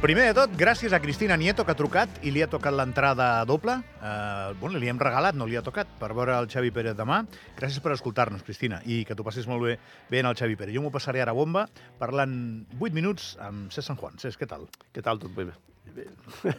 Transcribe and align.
Primer 0.00 0.30
de 0.30 0.32
tot, 0.32 0.52
gràcies 0.56 0.94
a 0.96 0.98
Cristina 1.04 1.36
Nieto, 1.36 1.60
que 1.68 1.74
ha 1.74 1.76
trucat 1.76 2.22
i 2.24 2.30
li 2.32 2.40
ha 2.40 2.46
tocat 2.48 2.72
l'entrada 2.72 3.44
doble. 3.44 3.74
Uh, 4.00 4.54
bueno, 4.56 4.80
li 4.80 4.88
hem 4.88 4.96
regalat, 4.96 5.36
no 5.36 5.44
li 5.44 5.58
ha 5.58 5.62
tocat, 5.66 5.90
per 6.00 6.08
veure 6.16 6.38
el 6.40 6.48
Xavi 6.48 6.72
Pérez 6.72 6.96
demà. 6.96 7.18
Gràcies 7.58 7.84
per 7.84 7.92
escoltar-nos, 7.92 8.40
Cristina, 8.46 8.78
i 8.88 9.02
que 9.04 9.12
t'ho 9.12 9.26
passis 9.26 9.44
molt 9.50 9.66
bé 9.66 9.74
bé 10.08 10.22
en 10.24 10.30
el 10.30 10.38
Xavi 10.40 10.56
Pérez. 10.56 10.72
Jo 10.72 10.80
m'ho 10.80 10.94
passaré 10.94 11.20
ara 11.20 11.36
bomba, 11.36 11.66
parlant 12.00 12.32
8 12.78 12.96
minuts 12.96 13.34
amb 13.44 13.68
Cés 13.76 13.92
San 13.92 14.00
Juan. 14.00 14.16
Cés, 14.24 14.40
què 14.40 14.48
tal? 14.48 14.64
Què 14.96 15.04
tal, 15.04 15.20
tot 15.20 15.36
bé? 15.36 15.50
bé. 15.92 16.08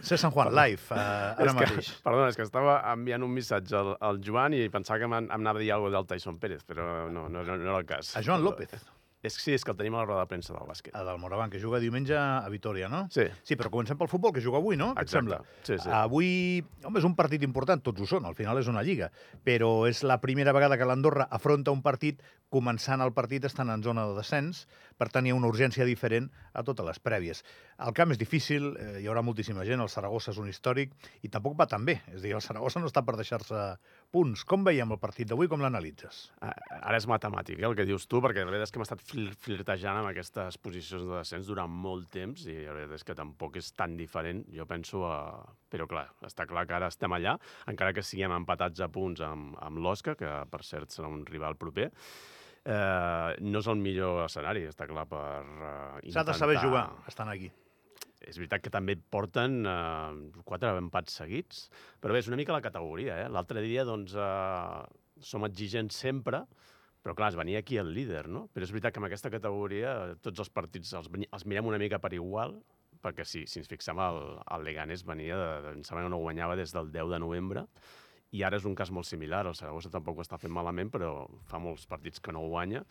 Cés 0.06 0.22
San 0.22 0.30
Juan, 0.30 0.54
live, 0.54 0.86
uh, 0.94 1.02
ara 1.02 1.42
és 1.42 1.50
que, 1.50 1.58
mateix. 1.58 1.92
Perdona, 2.06 2.30
és 2.30 2.38
que 2.38 2.46
estava 2.46 2.78
enviant 2.94 3.26
un 3.26 3.34
missatge 3.34 3.74
al, 3.74 3.96
al 3.98 4.22
Joan 4.22 4.54
i 4.54 4.68
pensava 4.70 5.02
que 5.02 5.10
em 5.10 5.18
em 5.24 5.30
anava 5.42 5.58
a 5.58 5.66
dir 5.66 5.74
alguna 5.74 5.90
cosa 5.90 6.04
del 6.04 6.12
Tyson 6.14 6.38
Pérez, 6.38 6.62
però 6.62 7.08
no, 7.10 7.26
no, 7.26 7.42
no, 7.42 7.58
no 7.58 7.72
era 7.72 7.80
el 7.82 7.90
cas. 7.90 8.14
A 8.14 8.22
Joan 8.22 8.46
López, 8.46 8.78
És, 9.22 9.36
sí, 9.38 9.52
és 9.54 9.62
que 9.62 9.70
el 9.70 9.78
tenim 9.78 9.94
a 9.94 10.00
la 10.02 10.06
roda 10.08 10.24
de 10.24 10.30
premsa 10.32 10.50
del 10.52 10.66
bàsquet. 10.66 10.94
a 10.98 11.04
del 11.06 11.18
Moravant, 11.22 11.50
que 11.50 11.60
juga 11.62 11.78
diumenge 11.78 12.16
a 12.18 12.48
Vitoria, 12.50 12.88
no? 12.90 13.04
Sí. 13.14 13.22
Sí, 13.46 13.54
però 13.54 13.70
comencem 13.70 13.96
pel 13.96 14.10
futbol, 14.10 14.32
que 14.34 14.42
juga 14.42 14.58
avui, 14.58 14.76
no? 14.76 14.90
Què 14.96 15.04
et 15.04 15.06
Exacte. 15.06 15.18
sembla? 15.18 15.38
Sí, 15.62 15.78
sí. 15.78 15.88
Avui, 15.94 16.64
home, 16.82 16.98
és 16.98 17.06
un 17.06 17.14
partit 17.14 17.42
important, 17.46 17.80
tots 17.80 18.02
ho 18.02 18.06
són, 18.06 18.26
al 18.26 18.34
final 18.34 18.58
és 18.58 18.66
una 18.66 18.82
lliga, 18.82 19.12
però 19.46 19.86
és 19.86 20.02
la 20.02 20.18
primera 20.20 20.52
vegada 20.52 20.76
que 20.76 20.88
l'Andorra 20.88 21.28
afronta 21.30 21.70
un 21.70 21.82
partit 21.82 22.20
començant 22.52 23.00
el 23.00 23.14
partit 23.16 23.46
estant 23.48 23.70
en 23.70 23.82
zona 23.82 24.08
de 24.10 24.16
descens, 24.18 24.66
per 24.98 25.08
tant 25.08 25.24
hi 25.24 25.30
ha 25.32 25.36
una 25.38 25.48
urgència 25.48 25.86
diferent 25.88 26.28
a 26.52 26.62
totes 26.66 26.84
les 26.84 26.98
prèvies. 27.00 27.44
El 27.78 27.94
camp 27.96 28.10
és 28.12 28.18
difícil, 28.20 28.74
eh, 28.76 29.00
hi 29.00 29.06
haurà 29.06 29.22
moltíssima 29.22 29.64
gent, 29.64 29.80
el 29.80 29.88
Saragossa 29.88 30.34
és 30.34 30.38
un 30.42 30.50
històric, 30.50 30.92
i 31.22 31.30
tampoc 31.32 31.56
va 31.58 31.66
tan 31.70 31.86
bé, 31.86 32.00
és 32.12 32.18
a 32.20 32.26
dir, 32.26 32.34
el 32.34 32.42
Saragossa 32.44 32.82
no 32.82 32.90
està 32.90 33.04
per 33.06 33.16
deixar-se 33.16 33.78
punts. 34.10 34.44
Com 34.44 34.64
veiem 34.64 34.92
el 34.92 34.98
partit 34.98 35.30
d'avui, 35.30 35.48
com 35.48 35.62
l'analitzes? 35.62 36.32
Ara 36.42 36.98
és 36.98 37.06
matemàtic, 37.08 37.62
eh, 37.62 37.66
el 37.70 37.78
que 37.78 37.86
dius 37.88 38.06
tu, 38.06 38.20
perquè 38.20 38.44
la 38.44 38.50
veritat 38.50 38.68
és 38.68 38.74
que 38.74 38.82
hem 38.82 38.88
estat 38.90 39.00
flir- 39.12 39.34
flirtejant 39.44 40.00
amb 40.00 40.08
aquestes 40.10 40.58
posicions 40.62 41.04
de 41.06 41.14
descens 41.20 41.48
durant 41.50 41.70
molt 41.70 42.08
temps 42.12 42.46
i 42.48 42.56
la 42.64 42.74
veritat 42.74 42.98
és 42.98 43.06
que 43.08 43.16
tampoc 43.18 43.56
és 43.60 43.70
tan 43.78 43.96
diferent, 44.00 44.42
jo 44.56 44.66
penso, 44.68 45.04
a... 45.08 45.18
però 45.72 45.86
clar, 45.90 46.06
està 46.26 46.46
clar 46.48 46.66
que 46.68 46.76
ara 46.78 46.88
estem 46.92 47.12
allà, 47.16 47.36
encara 47.70 47.94
que 47.96 48.04
siguem 48.04 48.34
empatats 48.36 48.80
a 48.84 48.88
punts 48.92 49.22
amb, 49.26 49.56
amb 49.62 49.82
l'Osca, 49.84 50.16
que 50.18 50.30
per 50.52 50.62
cert 50.66 50.92
serà 50.94 51.10
un 51.12 51.24
rival 51.28 51.56
proper, 51.60 51.90
eh, 52.64 53.32
no 53.42 53.62
és 53.62 53.68
el 53.72 53.80
millor 53.82 54.24
escenari, 54.26 54.66
està 54.70 54.88
clar, 54.90 55.06
per 55.10 55.24
eh, 56.02 56.12
S'ha 56.14 56.24
de 56.28 56.36
saber 56.38 56.58
jugar, 56.62 56.88
estan 57.10 57.30
aquí. 57.32 57.50
és 58.22 58.36
veritat 58.38 58.62
que 58.62 58.70
també 58.70 58.94
porten 59.10 59.64
eh, 59.66 60.42
quatre 60.46 60.70
empats 60.78 61.16
seguits, 61.18 61.64
però 62.00 62.14
bé, 62.14 62.20
és 62.22 62.28
una 62.30 62.38
mica 62.38 62.54
la 62.54 62.62
categoria. 62.62 63.16
Eh? 63.24 63.30
L'altre 63.34 63.64
dia, 63.64 63.82
doncs, 63.84 64.14
eh, 64.14 64.84
som 65.18 65.42
exigents 65.48 65.96
sempre, 66.04 66.44
però 67.02 67.14
clar, 67.18 67.32
es 67.32 67.36
venia 67.36 67.58
aquí 67.58 67.76
el 67.80 67.92
líder, 67.94 68.28
no? 68.28 68.48
Però 68.54 68.62
és 68.62 68.70
veritat 68.72 68.94
que 68.94 69.00
en 69.02 69.08
aquesta 69.08 69.30
categoria 69.30 70.14
tots 70.22 70.38
els 70.44 70.50
partits 70.54 70.92
els, 70.94 71.08
els 71.10 71.46
mirem 71.46 71.66
una 71.66 71.78
mica 71.82 71.98
per 71.98 72.12
igual, 72.14 72.60
perquè 73.02 73.24
si, 73.26 73.46
si 73.50 73.58
ens 73.58 73.68
fixem, 73.68 73.98
el, 73.98 74.20
el 74.54 74.62
Leganés 74.64 75.02
venia, 75.04 75.36
de, 75.36 75.72
em 75.74 75.82
sembla 75.82 76.04
que 76.06 76.12
no 76.14 76.20
guanyava 76.22 76.54
des 76.56 76.70
del 76.72 76.92
10 76.94 77.10
de 77.10 77.18
novembre, 77.18 77.66
i 78.32 78.44
ara 78.46 78.56
és 78.56 78.64
un 78.64 78.74
cas 78.78 78.90
molt 78.94 79.04
similar. 79.04 79.42
El 79.50 79.54
Saragossa 79.58 79.90
tampoc 79.90 80.16
ho 80.16 80.22
està 80.24 80.38
fent 80.40 80.54
malament, 80.54 80.88
però 80.94 81.26
fa 81.50 81.58
molts 81.60 81.84
partits 81.90 82.22
que 82.22 82.32
no 82.32 82.46
guanya 82.48 82.84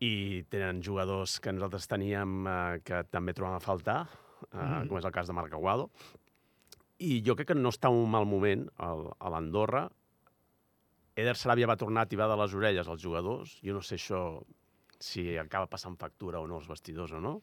i 0.00 0.42
tenen 0.48 0.80
jugadors 0.82 1.36
que 1.44 1.52
nosaltres 1.52 1.84
teníem 1.86 2.46
eh, 2.48 2.80
que 2.82 3.02
també 3.12 3.34
trobem 3.36 3.58
a 3.58 3.60
faltar, 3.60 3.98
eh, 4.48 4.56
Mhm. 4.56 4.88
com 4.88 4.96
és 4.96 5.04
el 5.04 5.12
cas 5.12 5.28
de 5.28 5.34
Marc 5.36 5.52
Aguado. 5.52 5.90
I 6.98 7.22
jo 7.24 7.36
crec 7.36 7.48
que 7.48 7.54
no 7.54 7.68
està 7.68 7.90
un 7.92 8.10
mal 8.10 8.24
moment 8.24 8.66
a 8.78 9.28
l'Andorra. 9.30 9.90
Eder 11.20 11.36
Saràbia 11.36 11.68
va 11.70 11.78
tornar 11.80 12.06
a 12.06 12.10
tibar 12.10 12.28
de 12.30 12.38
les 12.40 12.54
orelles 12.56 12.88
als 12.88 13.02
jugadors. 13.02 13.58
Jo 13.64 13.76
no 13.76 13.84
sé 13.84 13.98
això 13.98 14.22
si 15.00 15.36
acaba 15.40 15.68
passant 15.70 15.96
factura 16.00 16.40
o 16.40 16.48
no 16.48 16.60
als 16.60 16.68
vestidors 16.68 17.12
o 17.16 17.20
no. 17.20 17.38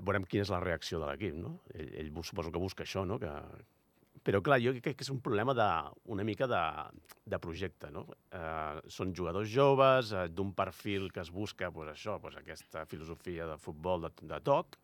Veurem 0.00 0.24
quina 0.24 0.46
és 0.46 0.50
la 0.52 0.62
reacció 0.62 1.00
de 1.02 1.10
l'equip, 1.10 1.36
no? 1.36 1.58
Ell, 1.76 1.92
ell 2.00 2.10
suposo 2.24 2.50
que 2.52 2.62
busca 2.62 2.86
això, 2.86 3.04
no? 3.06 3.18
Que... 3.22 3.30
Però, 4.22 4.38
clar, 4.44 4.60
jo 4.62 4.70
crec 4.78 4.96
que 4.98 5.04
és 5.04 5.10
un 5.10 5.18
problema 5.20 5.54
de, 5.58 5.68
una 6.14 6.24
mica 6.24 6.46
de, 6.46 6.60
de 7.26 7.38
projecte, 7.42 7.90
no? 7.90 8.04
Eh, 8.30 8.82
són 8.96 9.14
jugadors 9.18 9.50
joves, 9.50 10.12
eh, 10.14 10.28
d'un 10.30 10.52
perfil 10.54 11.08
que 11.12 11.24
es 11.24 11.32
busca, 11.34 11.72
pues, 11.74 11.90
això, 11.90 12.20
pues, 12.22 12.38
aquesta 12.38 12.84
filosofia 12.86 13.48
de 13.50 13.56
futbol 13.58 14.06
de, 14.06 14.12
de 14.30 14.38
toc, 14.46 14.78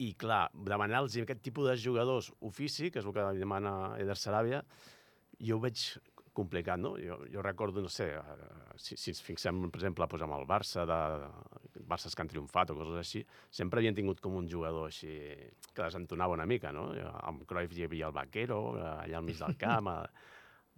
i, 0.00 0.14
clar, 0.16 0.46
demanar-los 0.56 1.18
aquest 1.20 1.44
tipus 1.44 1.68
de 1.68 1.76
jugadors 1.76 2.30
ofici, 2.40 2.88
que 2.88 3.02
és 3.02 3.06
el 3.06 3.12
que 3.12 3.26
demana 3.36 3.74
Eder 4.00 4.16
Saràbia, 4.16 4.64
jo 5.40 5.58
ho 5.58 5.62
veig 5.62 5.84
complicat, 6.36 6.80
no? 6.80 6.94
Jo, 7.00 7.18
jo 7.32 7.42
recordo, 7.42 7.82
no 7.82 7.90
sé, 7.92 8.08
eh, 8.14 8.74
si, 8.76 8.96
si 8.96 9.12
ens 9.12 9.22
fixem, 9.24 9.62
per 9.68 9.80
exemple, 9.80 10.06
doncs 10.10 10.26
amb 10.26 10.36
el 10.38 10.46
Barça, 10.48 10.86
de, 10.88 10.98
Barças 11.90 12.14
que 12.14 12.24
han 12.24 12.30
triomfat 12.30 12.72
o 12.72 12.76
coses 12.78 12.98
així, 13.00 13.22
sempre 13.50 13.80
havien 13.80 13.96
tingut 13.96 14.20
com 14.22 14.36
un 14.38 14.48
jugador 14.50 14.88
així 14.88 15.14
que 15.74 15.82
desentonava 15.82 16.36
una 16.38 16.46
mica, 16.46 16.72
no? 16.72 16.90
Amb 17.22 17.46
Cruyff 17.48 17.74
hi 17.76 17.86
havia 17.86 18.10
el 18.10 18.16
Vaquero, 18.16 18.60
eh, 18.78 18.92
allà 19.06 19.18
al 19.20 19.26
mig 19.26 19.40
del 19.40 19.56
camp, 19.64 19.90
eh, 19.94 20.28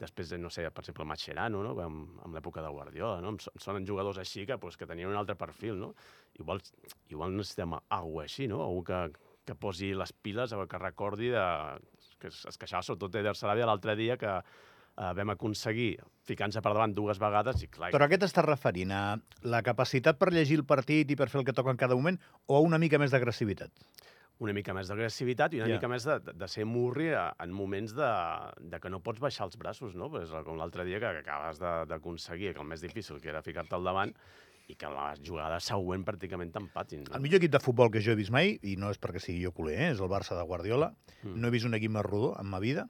després, 0.03 0.33
no 0.41 0.51
sé, 0.51 0.65
per 0.75 0.83
exemple, 0.83 1.07
Mascherano, 1.07 1.63
no? 1.63 1.75
amb, 1.85 2.17
amb 2.25 2.35
l'època 2.39 2.65
de 2.65 2.71
Guardiola, 2.73 3.21
no? 3.23 3.35
Em 3.35 3.39
Sonen 3.61 3.87
jugadors 3.87 4.19
així 4.19 4.47
que, 4.49 4.59
pues, 4.59 4.79
que 4.81 4.89
tenien 4.89 5.13
un 5.13 5.19
altre 5.21 5.37
perfil, 5.39 5.79
no? 5.79 5.93
Igual, 6.41 6.63
igual 7.13 7.37
necessitem 7.37 7.77
alguna 7.77 8.27
així, 8.27 8.49
no? 8.51 8.63
Algú 8.65 8.83
que, 8.89 9.03
que 9.47 9.59
posi 9.59 9.93
les 9.95 10.13
piles, 10.13 10.55
o 10.57 10.67
que 10.67 10.81
recordi 10.81 11.31
de... 11.35 11.47
que 12.23 12.31
es, 12.31 12.45
es 12.47 12.59
queixava 12.59 12.87
sobretot 12.87 13.17
Eder 13.19 13.35
Saràbia 13.35 13.67
l'altre 13.67 13.97
dia 13.99 14.17
que 14.17 14.37
eh, 14.99 15.13
vam 15.17 15.31
aconseguir 15.35 15.97
ficar-nos 16.27 16.61
per 16.63 16.73
davant 16.73 16.95
dues 16.95 17.19
vegades 17.19 17.63
i 17.63 17.69
clar, 17.69 17.91
Però 17.93 18.05
a 18.07 18.09
què 18.09 18.19
t'estàs 18.21 18.45
referint? 18.47 18.93
A 18.93 19.17
la 19.43 19.63
capacitat 19.63 20.19
per 20.19 20.33
llegir 20.33 20.59
el 20.61 20.65
partit 20.67 21.11
i 21.11 21.17
per 21.17 21.29
fer 21.29 21.41
el 21.41 21.47
que 21.49 21.53
toca 21.57 21.71
en 21.71 21.77
cada 21.81 21.95
moment 21.99 22.19
o 22.47 22.57
a 22.57 22.61
una 22.61 22.79
mica 22.79 22.99
més 22.99 23.11
d'agressivitat? 23.11 23.71
una 24.43 24.51
mica 24.57 24.73
més 24.75 24.89
d'agressivitat 24.89 25.53
i 25.55 25.61
una 25.61 25.69
yeah. 25.69 25.77
mica 25.79 25.87
més 25.87 26.03
de, 26.03 26.17
de- 26.35 26.47
ser 26.51 26.65
murri 26.67 27.13
en 27.15 27.53
moments 27.55 27.93
de, 27.95 28.09
de 28.59 28.81
que 28.83 28.91
no 28.91 28.99
pots 28.99 29.21
baixar 29.23 29.45
els 29.47 29.55
braços, 29.61 29.93
no? 29.95 30.09
Pues, 30.11 30.33
com 30.43 30.57
l'altre 30.59 30.83
dia 30.89 30.99
que, 30.99 31.13
que 31.15 31.21
acabes 31.23 31.61
de- 31.61 31.85
d'aconseguir 31.87 32.51
que 32.57 32.59
el 32.61 32.67
més 32.67 32.83
difícil, 32.83 33.21
que 33.23 33.29
era 33.31 33.43
ficar-te 33.47 33.77
al 33.79 33.85
davant, 33.87 34.11
i 34.67 34.75
que 34.75 34.91
la 34.91 35.13
jugada 35.23 35.61
següent 35.63 36.03
pràcticament 36.09 36.51
t'empatin. 36.57 37.05
No? 37.07 37.15
El 37.21 37.23
millor 37.23 37.39
equip 37.39 37.53
de 37.55 37.61
futbol 37.63 37.93
que 37.95 38.03
jo 38.03 38.17
he 38.17 38.19
vist 38.19 38.35
mai, 38.35 38.57
i 38.67 38.75
no 38.81 38.91
és 38.91 38.99
perquè 38.99 39.23
sigui 39.23 39.45
jo 39.45 39.53
culer, 39.55 39.77
eh, 39.79 39.91
és 39.93 40.01
el 40.03 40.11
Barça 40.11 40.35
de 40.35 40.43
Guardiola, 40.49 40.91
Mm. 41.23 41.37
no 41.39 41.47
he 41.47 41.55
vist 41.55 41.69
un 41.69 41.75
equip 41.79 41.93
més 41.95 42.03
rodó 42.03 42.33
en 42.41 42.49
ma 42.51 42.59
vida, 42.59 42.89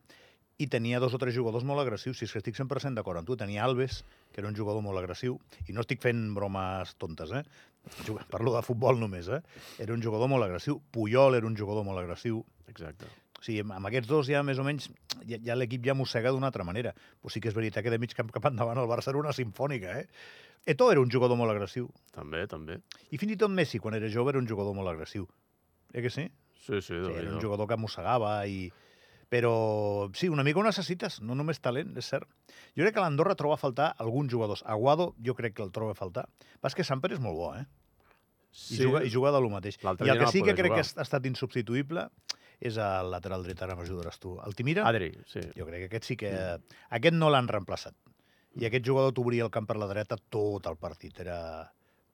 i 0.63 0.69
tenia 0.71 1.01
dos 1.03 1.15
o 1.17 1.21
tres 1.21 1.35
jugadors 1.35 1.67
molt 1.67 1.83
agressius, 1.83 2.19
si 2.19 2.27
és 2.29 2.33
que 2.33 2.41
estic 2.43 2.57
100% 2.59 2.99
d'acord 2.99 3.19
amb 3.21 3.29
tu. 3.29 3.37
Tenia 3.39 3.65
Alves, 3.67 4.03
que 4.33 4.43
era 4.43 4.51
un 4.51 4.57
jugador 4.57 4.85
molt 4.85 5.01
agressiu, 5.01 5.39
i 5.67 5.75
no 5.75 5.83
estic 5.83 6.03
fent 6.05 6.29
bromes 6.37 6.95
tontes, 7.03 7.33
eh? 7.35 7.43
Parlo 8.31 8.55
de 8.55 8.63
futbol 8.63 9.01
només, 9.01 9.27
eh? 9.27 9.41
Era 9.83 9.97
un 9.97 10.03
jugador 10.05 10.31
molt 10.31 10.47
agressiu. 10.47 10.79
Puyol 10.95 11.35
era 11.41 11.49
un 11.49 11.59
jugador 11.59 11.87
molt 11.87 11.99
agressiu. 12.05 12.45
Exacte. 12.71 13.11
O 13.43 13.43
sigui, 13.43 13.65
amb 13.67 13.89
aquests 13.91 14.07
dos 14.07 14.29
ja 14.31 14.45
més 14.47 14.61
o 14.63 14.65
menys 14.67 14.87
ja, 15.27 15.41
ja 15.43 15.57
l'equip 15.59 15.83
ja 15.83 15.97
mossega 15.99 16.31
d'una 16.31 16.47
altra 16.53 16.63
manera. 16.63 16.93
Però 16.95 17.33
sí 17.33 17.43
que 17.43 17.51
és 17.51 17.57
veritat 17.59 17.83
que 17.83 17.91
de 17.91 17.99
mig 17.99 18.15
camp 18.15 18.31
cap 18.31 18.47
endavant 18.53 18.79
el 18.79 18.87
Barça 18.91 19.11
era 19.11 19.19
una 19.19 19.35
sinfònica, 19.35 19.97
eh? 19.99 20.07
Eto'o 20.63 20.93
era 20.95 21.03
un 21.03 21.11
jugador 21.11 21.35
molt 21.41 21.51
agressiu. 21.51 21.89
També, 22.15 22.45
també. 22.47 22.79
I 23.11 23.19
fins 23.19 23.35
i 23.35 23.39
tot 23.41 23.51
Messi, 23.51 23.83
quan 23.83 23.99
era 23.99 24.11
jove, 24.13 24.31
era 24.31 24.39
un 24.39 24.47
jugador 24.47 24.77
molt 24.79 24.93
agressiu. 24.93 25.27
Eh 25.93 26.05
que 26.05 26.11
sí? 26.11 26.29
Sí, 26.63 26.79
sí, 26.79 26.95
Sí, 26.95 27.13
era 27.19 27.35
un 27.35 27.43
jugador 27.43 27.67
que 27.67 27.77
mossegava 27.77 28.37
i... 28.47 28.69
Però 29.33 30.11
sí, 30.13 30.29
una 30.29 30.45
mica 30.45 30.61
ho 30.61 30.65
necessites, 30.67 31.23
no 31.25 31.33
només 31.39 31.63
talent, 31.65 31.95
és 31.97 32.11
cert. 32.13 32.29
Jo 32.77 32.85
crec 32.85 32.99
que 32.99 33.05
l'Andorra 33.05 33.37
troba 33.39 33.57
a 33.57 33.61
faltar 33.61 33.95
alguns 34.05 34.29
jugadors. 34.29 34.61
Aguado 34.69 35.15
jo 35.25 35.33
crec 35.39 35.57
que 35.57 35.65
el 35.65 35.73
troba 35.73 35.95
a 35.97 35.99
faltar. 35.99 36.27
Pas 36.61 36.77
que 36.77 36.85
Samper 36.85 37.15
és 37.17 37.23
molt 37.23 37.39
bo, 37.39 37.49
eh? 37.57 37.65
I, 38.53 38.77
juga, 38.83 39.01
i 39.09 39.11
juga 39.15 39.33
de 39.33 39.41
lo 39.41 39.49
mateix. 39.49 39.79
I 39.81 39.89
el 39.89 39.97
que 39.97 40.27
no 40.27 40.31
sí 40.35 40.43
que 40.45 40.53
crec 40.53 40.75
jugar. 40.75 40.85
que 40.85 41.01
ha 41.01 41.07
estat 41.07 41.29
insubstituïble 41.31 42.05
és 42.61 42.77
el 42.77 43.09
lateral 43.11 43.43
dret, 43.47 43.63
ara 43.65 43.75
m'ajudaràs 43.79 44.21
tu. 44.21 44.37
Altimira, 44.45 44.85
Adri, 44.87 45.09
sí. 45.27 45.41
jo 45.57 45.65
crec 45.67 45.87
que 45.87 45.89
aquest 45.89 46.11
sí 46.11 46.19
que... 46.21 46.33
Aquest 46.93 47.17
no 47.17 47.33
l'han 47.33 47.49
reemplaçat. 47.51 47.97
I 48.61 48.69
aquest 48.69 48.85
jugador 48.85 49.17
t'obria 49.17 49.47
el 49.49 49.51
camp 49.55 49.65
per 49.67 49.79
la 49.81 49.89
dreta 49.89 50.21
tot 50.29 50.69
el 50.69 50.77
partit. 50.77 51.25
Era, 51.25 51.39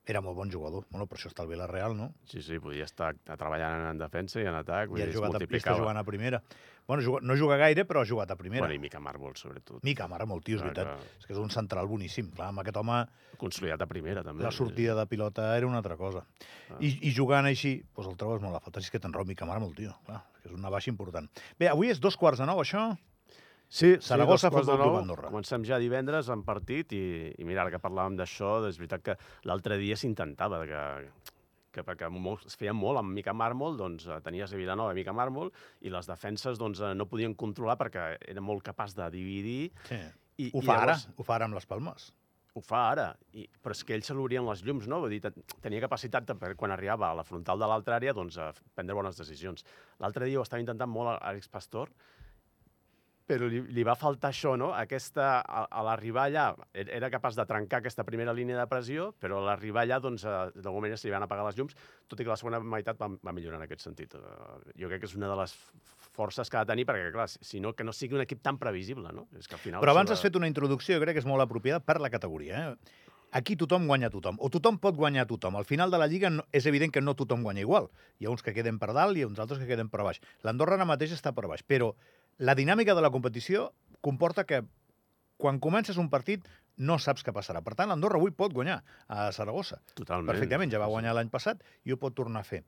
era 0.09 0.21
molt 0.25 0.37
bon 0.37 0.51
jugador. 0.51 0.87
Bueno, 0.91 1.07
per 1.07 1.19
això 1.19 1.29
està 1.31 1.43
al 1.45 1.49
Villarreal, 1.51 1.95
no? 1.97 2.11
Sí, 2.25 2.41
sí, 2.43 2.59
podia 2.59 2.85
estar 2.89 3.13
treballant 3.29 3.85
en 3.91 3.99
defensa 4.01 4.41
i 4.41 4.47
en 4.49 4.57
atac, 4.57 4.91
I 4.97 5.03
ha 5.05 5.07
jugat 5.13 5.29
a, 5.29 5.33
multiplicava. 5.37 5.79
jugant 5.83 6.01
a 6.01 6.05
primera. 6.05 6.43
Bueno, 6.89 7.03
juga, 7.05 7.19
no 7.21 7.37
juga 7.37 7.59
gaire, 7.61 7.85
però 7.85 8.01
ha 8.01 8.09
jugat 8.09 8.31
a 8.33 8.37
primera. 8.37 8.63
Bueno, 8.65 8.73
i 8.75 8.79
Mica 8.81 8.99
Marvel, 8.99 9.35
sobretot. 9.37 9.83
Mica, 9.85 10.07
mare, 10.09 10.25
molt 10.25 10.43
tio, 10.47 10.57
és 10.57 10.63
Clar 10.63 10.73
veritat. 10.75 10.97
que- 11.03 11.19
És 11.21 11.27
que 11.27 11.33
és 11.35 11.39
un 11.39 11.51
central 11.51 11.87
boníssim. 11.87 12.31
Clar, 12.33 12.49
amb 12.49 12.61
aquest 12.61 12.77
home 12.81 13.07
Consolidat 13.37 13.83
a 13.83 13.87
primera, 13.87 14.23
també. 14.25 14.43
la 14.43 14.51
sortida 14.51 14.95
de 14.95 15.07
pilota 15.07 15.55
era 15.59 15.67
una 15.67 15.77
altra 15.83 15.97
cosa. 15.99 16.25
Ah. 16.71 16.77
I, 16.81 16.99
i 17.03 17.13
jugant 17.13 17.45
així, 17.45 17.83
doncs 17.95 18.09
el 18.09 18.17
trobes 18.17 18.41
molt 18.41 18.57
a 18.57 18.61
falta. 18.61 18.81
Si 18.81 18.87
és 18.87 18.91
que 18.91 18.99
te'n 19.01 19.13
rob 19.13 19.27
Mica, 19.29 19.45
mare, 19.45 19.61
molt 19.61 19.77
tio. 19.77 19.93
Clar, 20.07 20.23
és 20.37 20.41
que 20.43 20.49
és 20.49 20.55
una 20.55 20.71
baixa 20.71 20.89
important. 20.91 21.29
Bé, 21.59 21.69
avui 21.69 21.91
és 21.91 22.01
dos 22.01 22.17
quarts 22.17 22.39
de 22.41 22.47
nou, 22.47 22.59
això? 22.59 22.97
Sí, 23.69 23.97
Saragossa, 24.01 24.49
sí, 24.49 24.57
Futbol 24.57 24.79
Club. 24.81 24.97
Andorra. 25.03 25.29
Comencem 25.29 25.65
ja 25.69 25.77
divendres 25.79 26.29
en 26.33 26.43
partit 26.47 26.93
i, 26.97 27.03
i 27.37 27.45
mira, 27.45 27.63
ara 27.67 27.73
que 27.75 27.81
parlàvem 27.83 28.17
d'això, 28.17 28.63
és 28.69 28.79
veritat 28.81 29.03
que 29.05 29.17
l'altre 29.45 29.77
dia 29.77 29.97
s'intentava 30.01 30.63
que, 30.67 30.83
que 31.77 31.85
perquè 31.85 32.09
molt, 32.11 32.47
es 32.49 32.57
feia 32.57 32.73
molt 32.73 33.03
amb 33.03 33.13
Mica 33.13 33.35
Màrmol, 33.37 33.77
doncs 33.77 34.07
eh, 34.09 34.21
tenies 34.25 34.55
a 34.55 34.61
Vilanova 34.61 34.95
Mica 34.97 35.13
Màrmol 35.13 35.53
i 35.85 35.93
les 35.93 36.09
defenses 36.09 36.57
doncs, 36.59 36.81
eh, 36.81 36.95
no 36.97 37.05
podien 37.11 37.35
controlar 37.37 37.77
perquè 37.77 38.15
era 38.33 38.41
molt 38.41 38.65
capaç 38.65 38.97
de 38.97 39.11
dividir 39.13 39.69
Sí. 39.91 40.01
i, 40.39 40.51
Ho 40.55 40.63
i 40.63 40.65
fa 40.65 40.79
ara, 40.81 40.97
llavors 40.97 41.11
ho 41.21 41.29
fa 41.29 41.37
ara 41.37 41.45
amb 41.51 41.61
les 41.61 41.67
Palmes. 41.69 42.09
ho 42.59 42.61
fa 42.65 42.81
ara, 42.91 43.11
I, 43.37 43.45
però 43.63 43.71
és 43.77 43.85
que 43.85 43.95
ell 43.95 44.03
se 44.03 44.15
l'obrien 44.17 44.43
les 44.49 44.65
llums, 44.67 44.89
no? 44.91 44.99
Vull 45.05 45.13
dir, 45.13 45.21
ten- 45.23 45.45
tenia 45.63 45.85
capacitat, 45.85 46.25
de, 46.27 46.35
per- 46.35 46.57
quan 46.59 46.73
arribava 46.75 47.11
a 47.13 47.15
la 47.21 47.23
frontal 47.23 47.61
de 47.61 47.69
l'altra 47.71 48.01
àrea, 48.01 48.15
doncs, 48.17 48.39
a 48.43 48.49
prendre 48.75 48.97
bones 48.97 49.21
decisions. 49.21 49.63
L'altre 50.01 50.25
dia 50.27 50.41
ho 50.41 50.43
estava 50.43 50.59
intentant 50.65 50.91
molt 50.91 51.13
a 51.13 51.19
Àlex 51.31 51.47
Pastor, 51.53 51.93
però 53.29 53.47
li, 53.53 53.61
li 53.77 53.85
va 53.85 53.95
faltar 53.99 54.31
això, 54.33 54.55
no? 54.57 54.71
Aquesta, 54.73 55.27
a, 55.45 55.67
a 55.69 55.83
l'arribar 55.85 56.25
allà, 56.31 56.47
er- 56.73 56.89
era 56.97 57.11
capaç 57.13 57.37
de 57.37 57.45
trencar 57.47 57.83
aquesta 57.83 58.05
primera 58.09 58.33
línia 58.33 58.57
de 58.57 58.65
pressió, 58.71 59.11
però 59.21 59.43
a 59.43 59.47
l'arribar 59.51 59.85
allà, 59.85 59.99
doncs, 60.01 60.25
eh, 60.25 60.37
d'alguna 60.57 60.87
manera 60.89 60.97
se 60.97 61.07
li 61.09 61.13
van 61.13 61.27
apagar 61.27 61.45
les 61.47 61.59
llums, 61.61 61.77
tot 62.09 62.19
i 62.21 62.25
que 62.25 62.33
la 62.33 62.39
segona 62.41 62.59
meitat 62.65 62.97
va, 63.01 63.11
va 63.29 63.35
millorar 63.37 63.61
en 63.61 63.67
aquest 63.69 63.85
sentit. 63.85 64.17
Eh, 64.17 64.73
Jo 64.81 64.89
crec 64.89 65.05
que 65.05 65.11
és 65.13 65.17
una 65.21 65.29
de 65.29 65.37
les 65.43 65.53
forces 66.19 66.49
que 66.51 66.57
ha 66.57 66.65
de 66.65 66.73
tenir, 66.73 66.87
perquè, 66.89 67.13
clar, 67.13 67.29
si- 67.29 67.61
no, 67.61 67.75
que 67.77 67.85
no 67.85 67.93
sigui 67.93 68.17
un 68.17 68.25
equip 68.25 68.41
tan 68.43 68.57
previsible, 68.59 69.13
no? 69.13 69.29
És 69.39 69.47
que 69.47 69.55
al 69.55 69.61
final... 69.63 69.85
Però 69.85 69.93
abans 69.95 70.11
has 70.11 70.25
fet 70.25 70.35
una 70.41 70.49
introducció, 70.51 70.97
jo 70.99 71.05
crec 71.05 71.19
que 71.21 71.23
és 71.23 71.29
molt 71.29 71.45
apropiada 71.45 71.79
per 71.85 72.01
la 72.01 72.11
categoria. 72.11 72.65
Eh? 72.73 73.05
Aquí 73.37 73.59
tothom 73.61 73.85
guanya 73.87 74.09
tothom, 74.09 74.39
o 74.41 74.49
tothom 74.49 74.79
pot 74.81 74.97
guanyar 74.97 75.27
tothom. 75.29 75.59
Al 75.61 75.67
final 75.69 75.91
de 75.93 75.99
la 76.01 76.07
Lliga 76.09 76.31
no, 76.33 76.47
és 76.51 76.65
evident 76.65 76.89
que 76.95 77.03
no 77.05 77.13
tothom 77.15 77.43
guanya 77.45 77.61
igual. 77.61 77.91
Hi 78.19 78.25
ha 78.25 78.31
uns 78.33 78.41
que 78.43 78.55
queden 78.57 78.79
per 78.81 78.95
dalt 78.97 79.21
i 79.21 79.27
uns 79.27 79.37
altres 79.39 79.61
que 79.61 79.67
queden 79.69 79.91
per 79.93 80.01
baix. 80.07 80.17
L'Andorra 80.49 80.79
ara 80.79 80.87
mateix 80.89 81.13
està 81.13 81.35
per 81.37 81.45
baix, 81.47 81.61
però 81.61 81.91
la 82.39 82.55
dinàmica 82.59 82.95
de 82.95 83.03
la 83.05 83.11
competició 83.11 83.73
comporta 84.01 84.45
que 84.47 84.63
quan 85.39 85.61
comences 85.63 85.99
un 85.99 86.11
partit 86.11 86.47
no 86.79 86.99
saps 87.03 87.25
què 87.27 87.33
passarà. 87.35 87.63
Per 87.67 87.75
tant, 87.79 87.91
l'Andorra 87.91 88.19
avui 88.19 88.31
pot 88.35 88.55
guanyar 88.55 88.81
a 89.11 89.31
Saragossa. 89.35 89.81
Totalment. 89.99 90.31
Perfectament, 90.31 90.71
ja 90.71 90.79
va 90.83 90.91
guanyar 90.91 91.15
l'any 91.19 91.31
passat 91.31 91.63
i 91.85 91.95
ho 91.95 91.99
pot 91.99 92.15
tornar 92.15 92.45
a 92.45 92.47
fer. 92.47 92.63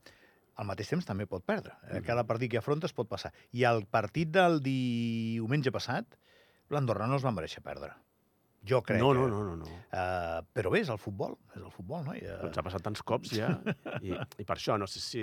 Al 0.59 0.67
mateix 0.67 0.91
temps 0.91 1.07
també 1.07 1.27
pot 1.31 1.45
perdre. 1.47 1.77
Eh, 1.89 2.03
Cada 2.07 2.27
partit 2.27 2.51
que 2.51 2.59
afrontes 2.59 2.93
pot 2.93 3.09
passar. 3.09 3.31
I 3.55 3.65
el 3.71 3.87
partit 3.87 4.31
del 4.35 4.59
diumenge 4.63 5.73
passat, 5.73 6.19
l'Andorra 6.71 7.07
no 7.07 7.17
es 7.19 7.25
va 7.27 7.33
mereixer 7.35 7.63
perdre. 7.63 7.95
Jo 8.69 8.83
crec 8.85 9.01
No, 9.01 9.13
que... 9.15 9.19
no, 9.19 9.29
no, 9.29 9.43
no. 9.45 9.55
no. 9.57 9.65
Uh, 9.91 10.43
però 10.55 10.69
bé, 10.71 10.83
és 10.85 10.91
el 10.93 10.99
futbol, 11.01 11.33
és 11.57 11.63
el 11.63 11.71
futbol, 11.73 12.03
no? 12.05 12.13
I, 12.15 12.21
Ens 12.29 12.53
uh, 12.55 12.61
ha 12.61 12.65
passat 12.67 12.83
tants 12.85 13.01
cops 13.03 13.33
ja, 13.33 13.49
i, 14.07 14.13
i 14.13 14.45
per 14.45 14.59
això 14.59 14.77
no 14.79 14.87
sé 14.87 15.01
si 15.01 15.23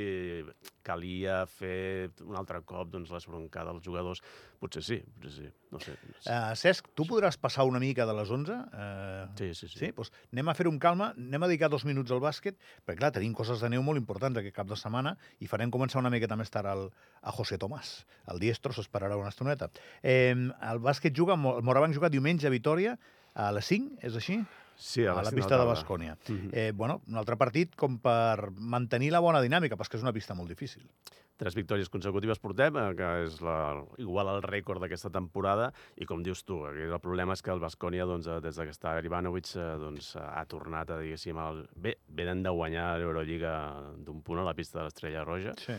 calia 0.84 1.44
fer 1.48 2.10
un 2.26 2.36
altre 2.40 2.62
cop 2.68 2.90
doncs, 2.92 3.12
l'esbroncar 3.14 3.66
dels 3.68 3.84
jugadors. 3.86 4.22
Potser 4.58 4.82
sí, 4.82 4.98
potser 5.22 5.34
sí, 5.36 5.50
no 5.72 5.80
sé. 5.84 5.94
No 6.02 6.16
sé. 6.18 6.32
uh, 6.34 6.56
Cesc, 6.58 6.90
tu 6.98 7.06
podràs 7.06 7.38
passar 7.40 7.68
una 7.70 7.80
mica 7.84 8.08
de 8.10 8.16
les 8.18 8.32
11? 8.34 8.58
Uh, 8.74 9.28
Sí, 9.38 9.52
sí, 9.54 9.68
sí. 9.70 9.78
Sí? 9.84 9.92
Doncs 9.96 10.10
anem 10.34 10.50
a 10.50 10.56
fer 10.58 10.66
un 10.72 10.80
calma, 10.82 11.12
anem 11.14 11.44
a 11.46 11.50
dedicar 11.52 11.70
dos 11.70 11.86
minuts 11.86 12.12
al 12.16 12.22
bàsquet, 12.24 12.58
perquè 12.88 12.98
clar, 13.04 13.12
tenim 13.20 13.36
coses 13.38 13.62
de 13.62 13.70
neu 13.70 13.84
molt 13.86 14.02
importants 14.02 14.40
aquest 14.42 14.56
cap 14.58 14.68
de 14.72 14.78
setmana 14.80 15.14
i 15.44 15.48
farem 15.52 15.70
començar 15.74 16.02
una 16.02 16.10
miqueta 16.14 16.36
més 16.40 16.50
tard 16.54 16.72
al, 16.74 16.88
a 17.22 17.36
José 17.38 17.60
Tomàs. 17.62 18.00
El 18.34 18.42
diestro 18.42 18.74
s'esperarà 18.74 19.16
una 19.20 19.30
estoneta. 19.30 19.70
Eh, 20.02 20.34
el 20.34 20.82
bàsquet 20.82 21.14
juga, 21.16 21.38
el 21.38 21.64
Morabanc 21.68 21.94
juga 21.96 22.10
diumenge 22.10 22.48
a 22.50 22.54
Vitoria 22.54 22.98
a 23.38 23.52
les 23.54 23.70
5, 23.70 24.00
és 24.08 24.18
així? 24.18 24.40
Sí, 24.78 25.04
a 25.06 25.14
la 25.16 25.24
les 25.24 25.32
cinc 25.32 25.42
pista 25.42 25.58
de. 25.58 25.66
Bascònia. 25.66 26.18
Mhm. 26.30 26.50
Eh, 26.54 26.72
bueno, 26.72 27.02
un 27.10 27.18
altre 27.18 27.38
partit 27.38 27.76
com 27.76 27.98
per 28.02 28.52
mantenir 28.58 29.12
la 29.12 29.22
bona 29.22 29.42
dinàmica, 29.42 29.78
perquè 29.78 29.98
és 29.98 30.04
una 30.06 30.14
pista 30.14 30.36
molt 30.38 30.50
difícil. 30.50 30.86
Tres 31.38 31.54
victòries 31.54 31.90
consecutives 31.90 32.40
portem, 32.42 32.78
eh, 32.78 32.96
que 32.98 33.10
és 33.26 33.40
la, 33.46 33.84
igual 34.02 34.30
al 34.30 34.42
rècord 34.42 34.82
d'aquesta 34.82 35.12
temporada, 35.14 35.72
i 35.96 36.06
com 36.06 36.24
dius 36.26 36.44
tu, 36.46 36.64
el 36.66 37.00
problema 37.00 37.34
és 37.34 37.42
que 37.42 37.52
el 37.54 37.62
Bascònia, 37.62 38.06
doncs, 38.10 38.28
eh, 38.28 38.40
des 38.42 38.58
que 38.58 38.74
està 38.74 38.96
Ivanovic, 39.06 39.56
eh, 39.56 39.78
doncs, 39.78 40.16
ha 40.18 40.46
tornat 40.46 40.90
a, 40.90 40.98
diguéssim, 41.02 41.38
el... 41.38 41.68
bé, 41.76 41.98
venen 42.10 42.42
de 42.44 42.50
guanyar 42.50 42.98
l'Eurolliga 42.98 43.54
d'un 43.98 44.22
punt 44.22 44.40
a 44.42 44.46
la 44.46 44.56
pista 44.58 44.80
de 44.80 44.86
l'Estrella 44.86 45.24
Roja, 45.26 45.54
Sí. 45.58 45.78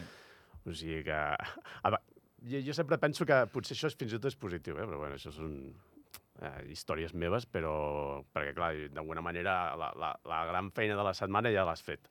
o 0.64 0.74
sigui 0.74 1.02
que... 1.04 1.18
A, 1.82 1.98
jo, 2.42 2.62
jo 2.62 2.72
sempre 2.74 2.98
penso 2.98 3.26
que 3.26 3.46
potser 3.50 3.74
això 3.74 3.90
és, 3.90 3.96
fins 3.98 4.12
i 4.12 4.18
tot 4.18 4.30
és 4.30 4.36
positiu, 4.36 4.78
eh? 4.78 4.86
però 4.86 4.98
bueno, 4.98 5.14
això 5.18 5.32
són 5.34 5.74
eh, 6.42 6.64
històries 6.72 7.14
meves, 7.14 7.46
però 7.46 8.24
perquè, 8.32 8.54
clar, 8.56 8.72
d'alguna 8.94 9.24
manera 9.24 9.76
la, 9.78 9.92
la, 9.98 10.12
la 10.28 10.42
gran 10.48 10.72
feina 10.74 10.98
de 10.98 11.06
la 11.06 11.14
setmana 11.16 11.52
ja 11.54 11.66
l'has 11.68 11.82
fet, 11.84 12.10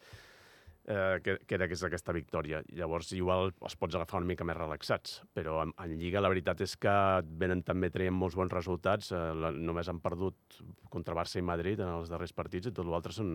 eh, 0.88 1.20
que, 1.24 1.38
que 1.46 1.58
era 1.58 1.68
que 1.68 1.78
és 1.78 1.84
aquesta 1.84 2.16
victòria. 2.16 2.62
Llavors, 2.76 3.12
igual 3.18 3.52
els 3.52 3.78
pots 3.80 3.98
agafar 3.98 4.22
una 4.22 4.32
mica 4.32 4.48
més 4.48 4.58
relaxats, 4.58 5.22
però 5.36 5.60
en, 5.66 5.74
en 5.84 5.98
Lliga 6.00 6.24
la 6.24 6.32
veritat 6.34 6.64
és 6.66 6.78
que 6.80 6.96
venen 7.44 7.64
també 7.68 7.92
traient 7.94 8.16
molts 8.16 8.38
bons 8.40 8.54
resultats, 8.54 9.12
eh, 9.12 9.24
la, 9.36 9.52
només 9.56 9.92
han 9.92 10.02
perdut 10.04 10.62
contra 10.94 11.18
Barça 11.18 11.42
i 11.42 11.46
Madrid 11.46 11.84
en 11.84 11.94
els 12.00 12.12
darrers 12.14 12.36
partits 12.36 12.72
i 12.72 12.76
tot 12.76 12.88
l'altre 12.90 13.16
són, 13.16 13.32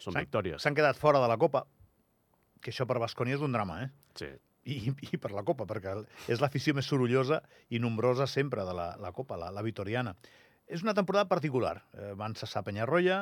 són 0.00 0.18
victòries. 0.18 0.62
S'han 0.64 0.76
quedat 0.76 1.00
fora 1.00 1.22
de 1.22 1.30
la 1.30 1.38
Copa, 1.40 1.64
que 2.64 2.72
això 2.72 2.88
per 2.88 3.00
Bascònia 3.02 3.36
és 3.36 3.44
un 3.44 3.52
drama, 3.52 3.82
eh? 3.84 3.92
Sí. 4.16 4.32
I, 4.64 4.92
i 5.12 5.18
per 5.20 5.30
la 5.36 5.42
Copa, 5.44 5.66
perquè 5.68 5.92
és 6.32 6.40
l'afició 6.40 6.72
més 6.74 6.86
sorollosa 6.88 7.42
i 7.68 7.78
nombrosa 7.82 8.26
sempre 8.26 8.64
de 8.64 8.72
la, 8.76 8.94
la 9.00 9.12
Copa, 9.12 9.36
la, 9.36 9.50
la 9.52 9.62
vitoriana. 9.62 10.14
És 10.66 10.82
una 10.82 10.94
temporada 10.96 11.28
particular. 11.28 11.82
Eh, 11.92 12.14
van 12.16 12.34
cessar 12.34 12.62
Penyarroia, 12.64 13.18